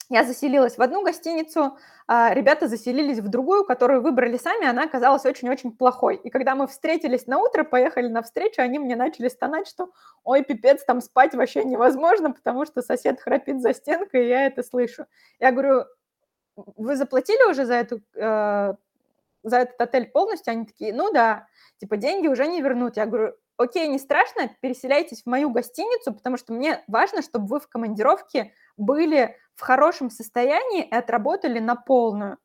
[0.09, 5.25] я заселилась в одну гостиницу, а ребята заселились в другую, которую выбрали сами, она оказалась
[5.25, 6.17] очень-очень плохой.
[6.17, 9.91] И когда мы встретились на утро, поехали на встречу, они мне начали стонать, что
[10.23, 14.63] ой, пипец, там спать вообще невозможно, потому что сосед храпит за стенкой, и я это
[14.63, 15.07] слышу.
[15.41, 15.85] Я говорю,
[16.57, 18.75] вы заплатили уже за, эту, э,
[19.49, 20.53] за этот отель полностью?
[20.53, 21.47] Они такие, ну да,
[21.79, 22.97] типа деньги уже не вернут.
[22.97, 27.61] Я говорю, окей, не страшно, переселяйтесь в мою гостиницу, потому что мне важно, чтобы вы
[27.61, 32.39] в командировке были в хорошем состоянии и отработали на полную.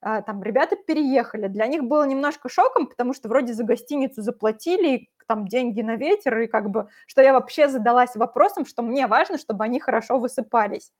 [0.00, 1.48] А, там ребята переехали.
[1.48, 6.38] Для них было немножко шоком, потому что вроде за гостиницу заплатили, там деньги на ветер,
[6.38, 10.92] и как бы, что я вообще задалась вопросом, что мне важно, чтобы они хорошо высыпались.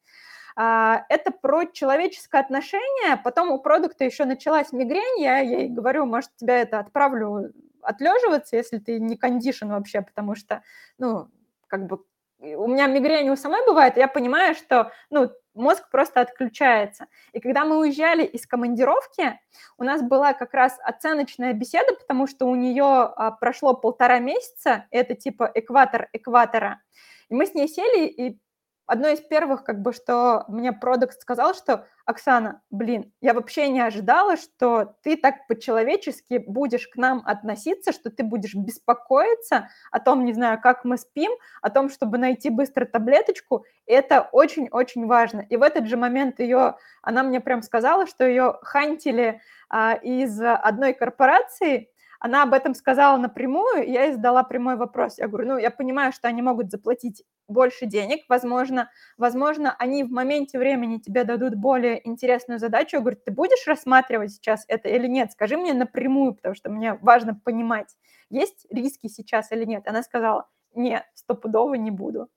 [0.60, 3.16] А, это про человеческое отношение.
[3.22, 5.22] Потом у продукта еще началась мигрень.
[5.22, 10.64] Я ей говорю, может, тебя это отправлю отлеживаться, если ты не кондишн вообще, потому что,
[10.98, 11.28] ну,
[11.68, 12.02] как бы
[12.40, 17.06] у меня мигрень у самой бывает, я понимаю, что, ну, мозг просто отключается.
[17.32, 19.38] И когда мы уезжали из командировки,
[19.76, 24.86] у нас была как раз оценочная беседа, потому что у нее а, прошло полтора месяца,
[24.90, 26.80] это типа экватор экватора.
[27.28, 28.40] И мы с ней сели и
[28.88, 33.80] одно из первых, как бы, что мне продукт сказал, что Оксана, блин, я вообще не
[33.80, 40.24] ожидала, что ты так по-человечески будешь к нам относиться, что ты будешь беспокоиться о том,
[40.24, 41.30] не знаю, как мы спим,
[41.60, 43.66] о том, чтобы найти быстро таблеточку.
[43.86, 45.40] Это очень-очень важно.
[45.40, 50.40] И в этот же момент ее, она мне прям сказала, что ее хантили а, из
[50.40, 55.18] одной корпорации, она об этом сказала напрямую, я ей задала прямой вопрос.
[55.18, 60.10] Я говорю, ну, я понимаю, что они могут заплатить больше денег, возможно, возможно, они в
[60.10, 62.96] моменте времени тебе дадут более интересную задачу.
[62.96, 65.32] Я говорю, ты будешь рассматривать сейчас это или нет?
[65.32, 67.96] Скажи мне напрямую, потому что мне важно понимать,
[68.30, 69.88] есть риски сейчас или нет.
[69.88, 72.28] Она сказала, нет, стопудово не буду.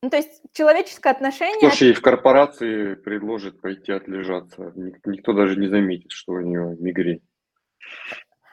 [0.00, 1.58] Ну, то есть человеческое отношение...
[1.58, 4.72] Слушай, в корпорации предложит пойти отлежаться.
[4.76, 7.20] Никто даже не заметит, что у нее мигрень.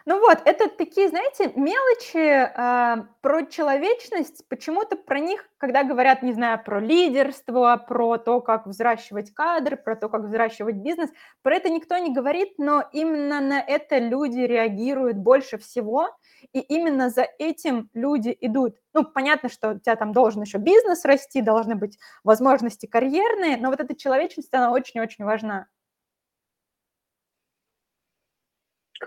[0.08, 4.48] Ну вот, это такие, знаете, мелочи э, про человечность.
[4.50, 9.96] Почему-то про них, когда говорят, не знаю, про лидерство, про то, как взращивать кадры, про
[9.96, 11.10] то, как взращивать бизнес,
[11.42, 16.16] про это никто не говорит, но именно на это люди реагируют больше всего,
[16.54, 18.76] и именно за этим люди идут.
[18.94, 23.72] Ну, понятно, что у тебя там должен еще бизнес расти, должны быть возможности карьерные, но
[23.72, 25.66] вот эта человечность, она очень-очень важна.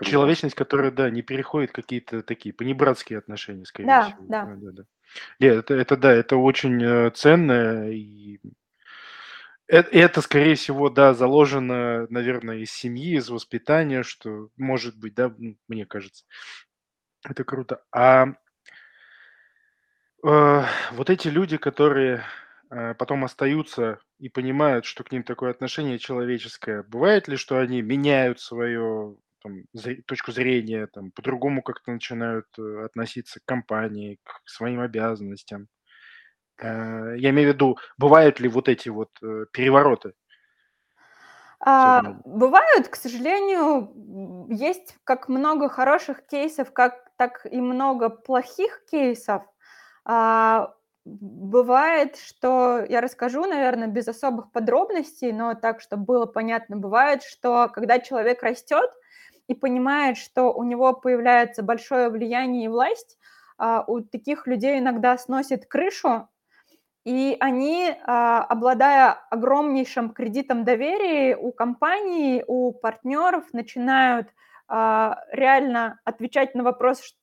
[0.03, 4.25] Человечность, которая, да, не переходит какие-то такие понебратские отношения, скорее Да, всего.
[4.27, 4.45] да.
[4.45, 4.83] Да, да, да.
[5.39, 8.39] Нет, это, это да, это очень э, ценно, и
[9.67, 15.31] это, это, скорее всего, да, заложено, наверное, из семьи, из воспитания, что может быть, да,
[15.67, 16.25] мне кажется.
[17.27, 17.83] Это круто.
[17.91, 18.27] А
[20.25, 22.23] э, вот эти люди, которые
[22.71, 27.81] э, потом остаются и понимают, что к ним такое отношение человеческое, бывает ли, что они
[27.81, 29.63] меняют свое там,
[30.05, 35.67] точку зрения, там, по-другому как-то начинают э, относиться к компании, к своим обязанностям.
[36.61, 40.13] Э, я имею в виду, бывают ли вот эти вот э, перевороты?
[41.61, 49.43] А, бывают, к сожалению, есть как много хороших кейсов, как так и много плохих кейсов.
[50.05, 50.73] А,
[51.03, 57.69] бывает, что я расскажу, наверное, без особых подробностей, но так, чтобы было понятно, бывает, что
[57.73, 58.89] когда человек растет,
[59.49, 63.17] и понимает, что у него появляется большое влияние и власть,
[63.57, 66.29] а, у таких людей иногда сносит крышу,
[67.03, 74.27] и они, а, обладая огромнейшим кредитом доверия у компании, у партнеров, начинают
[74.67, 77.15] а, реально отвечать на вопрос,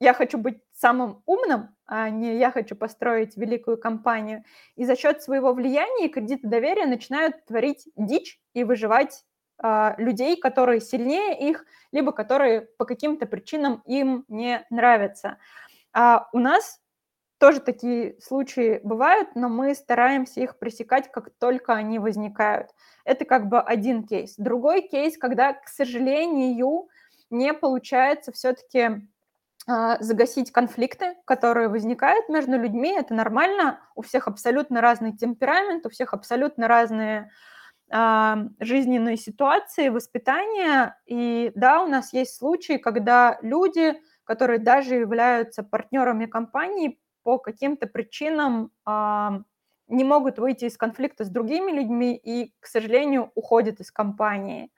[0.00, 4.44] я хочу быть самым умным, а не я хочу построить великую компанию.
[4.76, 9.24] И за счет своего влияния и кредита доверия начинают творить дичь и выживать
[9.98, 15.38] людей, которые сильнее их, либо которые по каким-то причинам им не нравятся.
[15.92, 16.80] А у нас
[17.38, 22.68] тоже такие случаи бывают, но мы стараемся их пресекать, как только они возникают.
[23.04, 24.34] Это как бы один кейс.
[24.36, 26.88] Другой кейс, когда, к сожалению,
[27.30, 29.08] не получается все-таки
[29.66, 32.92] а, загасить конфликты, которые возникают между людьми.
[32.92, 33.80] Это нормально.
[33.94, 37.28] У всех абсолютно разный темперамент, у всех абсолютно разные а,
[37.90, 40.96] жизненные ситуации, воспитания.
[41.06, 47.86] И да, у нас есть случаи, когда люди, которые даже являются партнерами компании, по каким-то
[47.86, 49.42] причинам а,
[49.88, 54.70] не могут выйти из конфликта с другими людьми и, к сожалению, уходят из компании.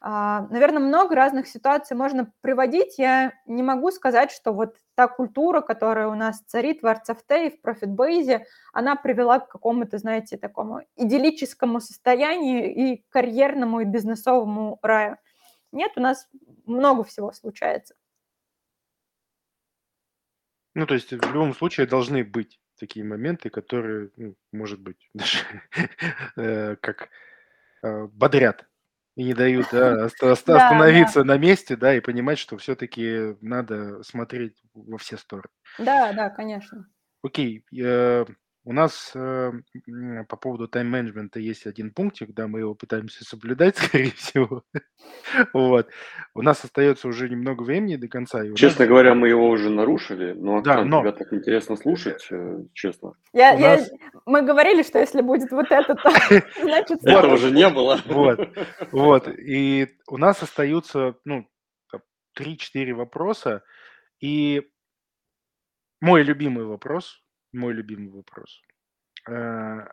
[0.00, 2.98] А, Наверное, много разных ситуаций можно приводить.
[2.98, 7.50] Я не могу сказать, что вот та культура, которая у нас царит в ArtsFT и
[7.50, 15.16] в ProfitBase, она привела к какому-то, знаете, такому идиллическому состоянию и карьерному и бизнесовому раю.
[15.72, 16.28] Нет, у нас
[16.64, 17.94] много всего случается.
[20.74, 25.38] Ну, то есть в любом случае должны быть такие моменты, которые, ну, может быть, даже
[26.36, 27.08] э, как
[27.82, 28.68] э, бодрят
[29.18, 34.96] и не дают да, остановиться на месте, да, и понимать, что все-таки надо смотреть во
[34.96, 35.48] все стороны.
[35.76, 36.88] Да, да, конечно.
[37.22, 38.24] Окей, э,
[38.64, 39.52] у нас э,
[40.28, 44.62] по поводу тайм-менеджмента есть один пунктик, да, мы его пытаемся соблюдать, скорее всего.
[45.52, 45.88] Вот.
[46.34, 48.42] У нас остается уже немного времени до конца.
[48.54, 48.88] Честно нас...
[48.88, 51.00] говоря, мы его уже нарушили, но, да, но...
[51.00, 53.14] тебя так интересно слушать, э, честно.
[53.32, 53.76] Я, я...
[53.76, 53.90] Нас...
[54.26, 56.10] Мы говорили, что если будет вот это, то
[56.60, 57.02] значит...
[57.04, 58.00] Этого уже не было.
[58.06, 58.40] Вот,
[58.92, 59.28] вот.
[59.28, 61.46] И у нас остаются, ну,
[62.38, 63.62] 3-4 вопроса.
[64.20, 64.62] И
[66.00, 67.22] мой любимый вопрос,
[67.52, 68.62] мой любимый вопрос.
[69.28, 69.88] Э,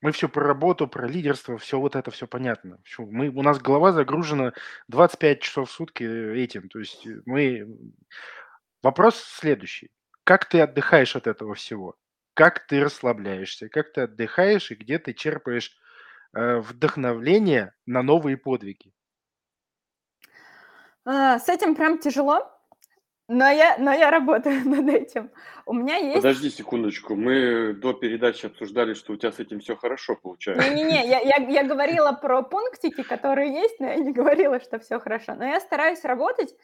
[0.00, 2.80] мы все про работу, про лидерство, все вот это все понятно.
[2.98, 4.52] Мы, у нас голова загружена
[4.88, 6.68] 25 часов в сутки этим.
[6.68, 7.66] То есть мы...
[8.80, 9.90] Вопрос следующий.
[10.22, 11.96] Как ты отдыхаешь от этого всего?
[12.34, 13.68] Как ты расслабляешься?
[13.68, 15.76] Как ты отдыхаешь и где ты черпаешь
[16.32, 18.92] э, вдохновление на новые подвиги?
[21.04, 22.48] А, с этим прям тяжело,
[23.28, 25.30] но я, но я работаю над этим.
[25.66, 26.16] У меня есть...
[26.16, 30.68] Подожди секундочку, мы до передачи обсуждали, что у тебя с этим все хорошо получается.
[30.68, 34.98] Не-не-не, я, я, я говорила про пунктики, которые есть, но я не говорила, что все
[34.98, 35.34] хорошо.
[35.34, 36.54] Но я стараюсь работать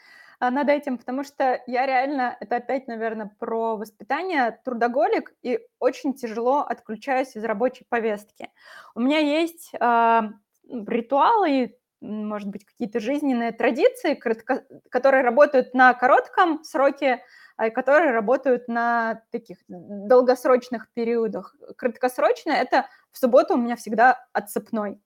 [0.41, 6.15] а, над этим, потому что я реально, это опять, наверное, про воспитание, трудоголик, и очень
[6.15, 8.49] тяжело отключаюсь из рабочей повестки.
[8.95, 10.21] У меня есть э,
[10.69, 17.23] ритуалы, может быть, какие-то жизненные традиции, которые работают на коротком сроке,
[17.57, 21.55] а которые работают на таких долгосрочных периодах.
[21.77, 25.01] Краткосрочно– это в субботу у меня всегда отцепной.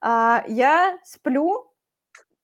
[0.00, 1.72] А, я сплю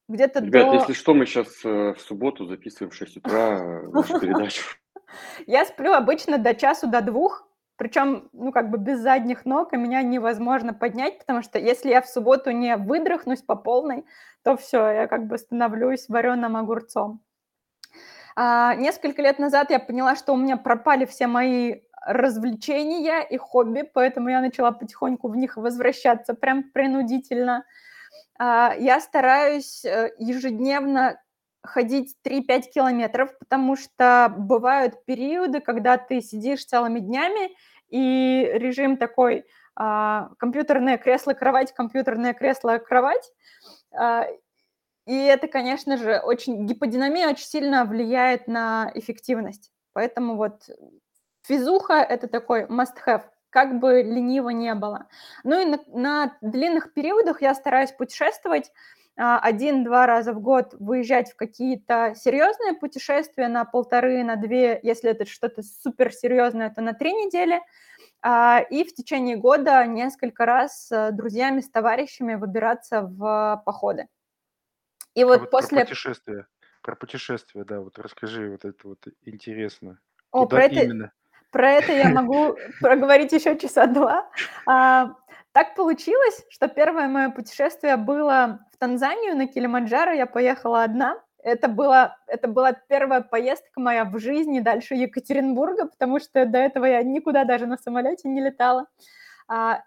[0.08, 0.74] где-то Ребят, до...
[0.74, 4.62] если что, мы сейчас э, в субботу записываем в 6 утра нашу передачу.
[5.46, 7.47] Я сплю обычно до часу, до двух,
[7.78, 12.02] причем, ну, как бы без задних ног, и меня невозможно поднять, потому что если я
[12.02, 14.04] в субботу не выдрахнусь по полной,
[14.42, 17.22] то все, я как бы становлюсь вареным огурцом.
[18.34, 23.82] А, несколько лет назад я поняла, что у меня пропали все мои развлечения и хобби,
[23.82, 27.64] поэтому я начала потихоньку в них возвращаться прям принудительно.
[28.40, 31.20] А, я стараюсь э, ежедневно
[31.62, 37.50] ходить 3-5 километров, потому что бывают периоды, когда ты сидишь целыми днями,
[37.88, 43.32] и режим такой а, компьютерное кресло, кровать, компьютерное кресло, кровать.
[43.92, 44.26] А,
[45.06, 49.72] и это, конечно же, очень гиподинамия очень сильно влияет на эффективность.
[49.94, 50.68] Поэтому вот
[51.42, 55.06] физуха– это такой must-have, как бы лениво не было.
[55.44, 58.70] Ну и на, на длинных периодах я стараюсь путешествовать,
[59.18, 65.26] один-два раза в год выезжать в какие-то серьезные путешествия на полторы, на две, если это
[65.26, 67.60] что-то суперсерьезное, то на три недели.
[68.22, 74.06] А, и в течение года несколько раз с друзьями, с товарищами выбираться в походы.
[75.14, 75.78] И вот, а вот после...
[75.78, 76.46] Про путешествия,
[76.82, 79.98] про путешествия, да, вот расскажи, вот это вот интересно.
[80.30, 81.04] О, Куда про именно?
[81.04, 81.12] это,
[81.50, 84.30] про это я могу проговорить еще часа два.
[84.64, 90.12] Так получилось, что первое мое путешествие было Танзанию на Килиманджаро.
[90.12, 91.20] Я поехала одна.
[91.42, 96.84] Это, было, это была первая поездка моя в жизни дальше Екатеринбурга, потому что до этого
[96.84, 98.86] я никуда даже на самолете не летала.
[99.46, 99.82] А,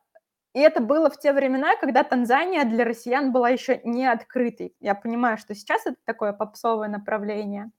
[0.54, 4.76] и это было в те времена, когда Танзания для россиян была еще не открытой.
[4.80, 7.72] Я понимаю, что сейчас это такое попсовое направление.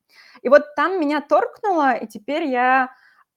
[0.43, 2.91] И вот там меня торкнуло, и теперь я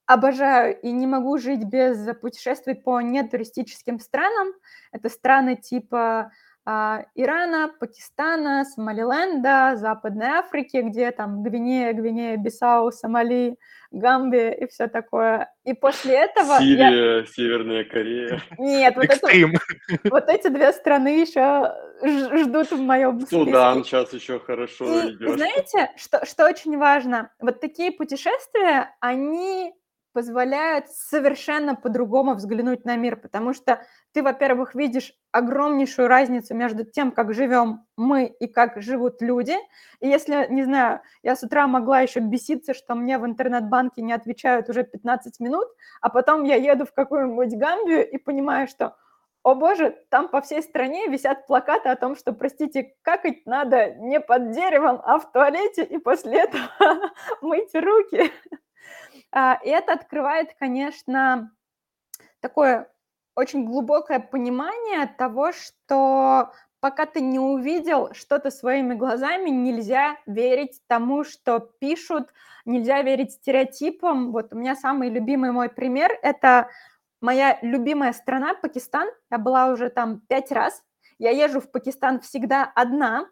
[0.05, 4.53] обожаю и не могу жить без путешествий по нетуристическим странам.
[4.91, 6.31] Это страны типа
[6.65, 13.57] Ирана, Пакистана, Сомалиленда, Западной Африки, где там Гвинея, Гвинея, Бисау, Сомали,
[13.91, 15.53] Гамбия и все такое.
[15.63, 16.57] И после этого...
[16.57, 17.25] Сирия, я...
[17.25, 18.41] Северная Корея.
[18.57, 19.27] Нет, вот, это,
[20.09, 21.71] вот эти две страны еще
[22.03, 23.45] ждут в моем списке.
[23.45, 25.35] Судан сейчас еще хорошо и, идет.
[25.35, 27.31] Знаете, что, что очень важно?
[27.39, 29.71] Вот такие путешествия, они
[30.15, 33.81] позволяют совершенно по-другому взглянуть на мир, потому что
[34.13, 39.57] ты, во-первых, видишь огромнейшую разницу между тем, как живем мы и как живут люди.
[39.99, 44.13] И если, не знаю, я с утра могла еще беситься, что мне в интернет-банке не
[44.13, 45.67] отвечают уже 15 минут,
[45.99, 48.95] а потом я еду в какую-нибудь Гамбию и понимаю, что
[49.43, 54.21] о боже, там по всей стране висят плакаты о том, что, простите, какать надо не
[54.21, 56.63] под деревом, а в туалете, и после этого
[57.41, 58.31] мыть руки.
[59.35, 61.51] А, это открывает, конечно,
[62.39, 62.89] такое
[63.35, 71.25] очень глубокое понимание того, что пока ты не увидел что-то своими глазами, нельзя верить тому,
[71.25, 72.29] что пишут,
[72.63, 74.31] нельзя верить стереотипам.
[74.31, 76.69] Вот у меня самый любимый мой пример– это
[77.19, 79.09] моя любимая страна Пакистан.
[79.29, 80.81] Я была уже там пять раз.
[81.19, 83.27] Я езжу в Пакистан всегда одна.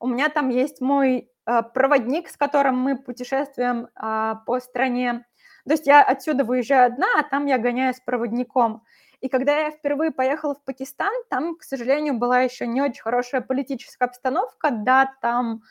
[0.00, 5.24] У меня там есть мой э, проводник, с которым мы путешествуем э, по стране.
[5.66, 8.84] То есть я отсюда выезжаю одна, а там я гоняю с проводником.
[9.20, 13.40] И когда я впервые поехала в Пакистан, там, к сожалению, была еще не очень хорошая
[13.40, 15.62] политическая обстановка, да, там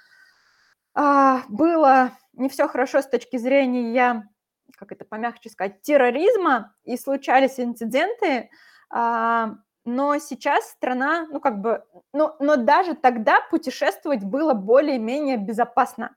[0.96, 4.28] а, было не все хорошо с точки зрения,
[4.76, 8.50] как это помягче сказать, терроризма, и случались инциденты,
[8.90, 11.84] а, но сейчас страна, ну как бы,
[12.14, 16.16] но, но даже тогда путешествовать было более-менее безопасно.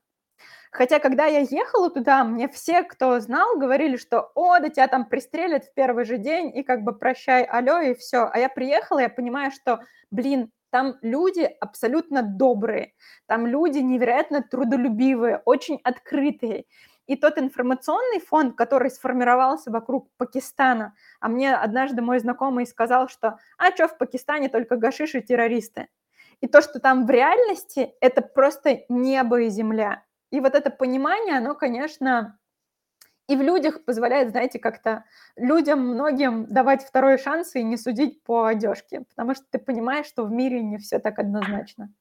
[0.71, 5.07] Хотя, когда я ехала туда, мне все, кто знал, говорили, что «О, да тебя там
[5.07, 8.29] пристрелят в первый же день, и как бы прощай, алло, и все».
[8.33, 12.93] А я приехала, я понимаю, что, блин, там люди абсолютно добрые,
[13.27, 16.65] там люди невероятно трудолюбивые, очень открытые.
[17.07, 23.39] И тот информационный фонд, который сформировался вокруг Пакистана, а мне однажды мой знакомый сказал, что
[23.59, 25.89] «А что, в Пакистане только гашиши террористы?»
[26.41, 30.03] И то, что там в реальности, это просто небо и земля.
[30.31, 32.39] И вот это понимание, оно, конечно,
[33.29, 35.05] и в людях позволяет, знаете, как-то
[35.37, 40.25] людям, многим давать второй шанс и не судить по одежке, потому что ты понимаешь, что
[40.25, 41.93] в мире не все так однозначно.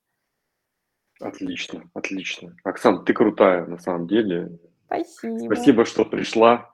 [1.20, 2.56] Отлично, отлично.
[2.64, 4.60] Оксан, ты крутая на самом деле.
[4.86, 5.46] Спасибо.
[5.46, 6.70] Спасибо, что пришла.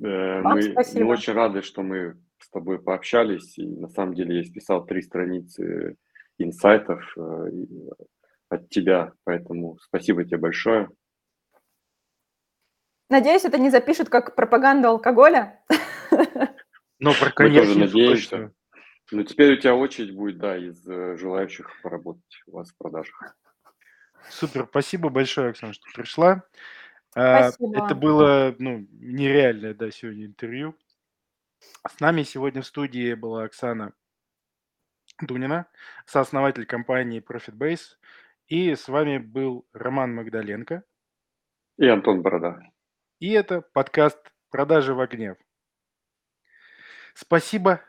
[0.00, 1.04] Э, Вам мы, спасибо.
[1.04, 3.58] мы очень рады, что мы с тобой пообщались.
[3.58, 5.96] И на самом деле я списал три страницы
[6.38, 7.50] инсайтов э,
[8.48, 9.12] от тебя.
[9.24, 10.88] Поэтому спасибо тебе большое.
[13.08, 15.62] Надеюсь, это не запишут как пропаганду алкоголя.
[16.98, 18.52] Ну, про коньяк тоже надеемся.
[19.10, 23.36] Ну, теперь у тебя очередь будет, да, из э, желающих поработать у вас в продажах.
[24.30, 26.42] Супер, спасибо большое, Оксана, что пришла.
[27.14, 27.84] А, спасибо.
[27.84, 30.74] Это было ну, нереальное да, сегодня интервью.
[31.86, 33.92] С нами сегодня в студии была Оксана
[35.20, 35.66] Дунина,
[36.04, 37.96] сооснователь компании ProfitBase.
[38.48, 40.84] И с вами был Роман Магдаленко.
[41.78, 42.60] И Антон Борода.
[43.18, 44.20] И это подкаст
[44.50, 45.34] «Продажи в огне».
[47.14, 47.80] Спасибо.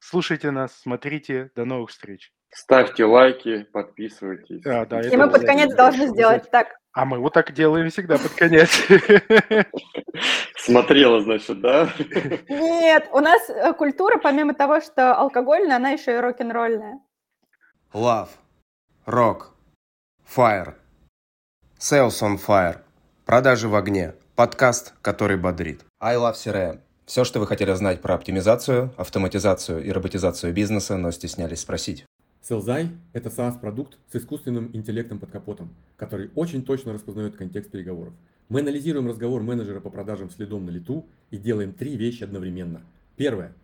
[0.00, 1.50] Слушайте нас, смотрите.
[1.56, 2.34] До новых встреч.
[2.50, 4.64] Ставьте лайки, подписывайтесь.
[4.66, 6.76] А, да, и мы под конец должны сделать так.
[6.92, 8.70] А мы вот так делаем всегда под конец.
[10.58, 11.88] Смотрела, значит, да?
[12.50, 17.00] Нет, у нас э, культура, помимо того, что алкогольная, она еще и рок-н-ролльная.
[17.94, 18.28] Love.
[19.06, 19.53] Рок.
[20.26, 20.74] Fire.
[21.78, 22.78] Sales on Fire.
[23.24, 24.14] Продажи в огне.
[24.34, 25.84] Подкаст, который бодрит.
[26.00, 26.80] I Love CRM.
[27.06, 32.04] Все, что вы хотели знать про оптимизацию, автоматизацию и роботизацию бизнеса, но стеснялись спросить.
[32.42, 38.14] Селзай– это SaaS-продукт с искусственным интеллектом под капотом, который очень точно распознает контекст переговоров.
[38.48, 42.82] Мы анализируем разговор менеджера по продажам следом на лету и делаем три вещи одновременно.
[43.16, 43.54] Первое–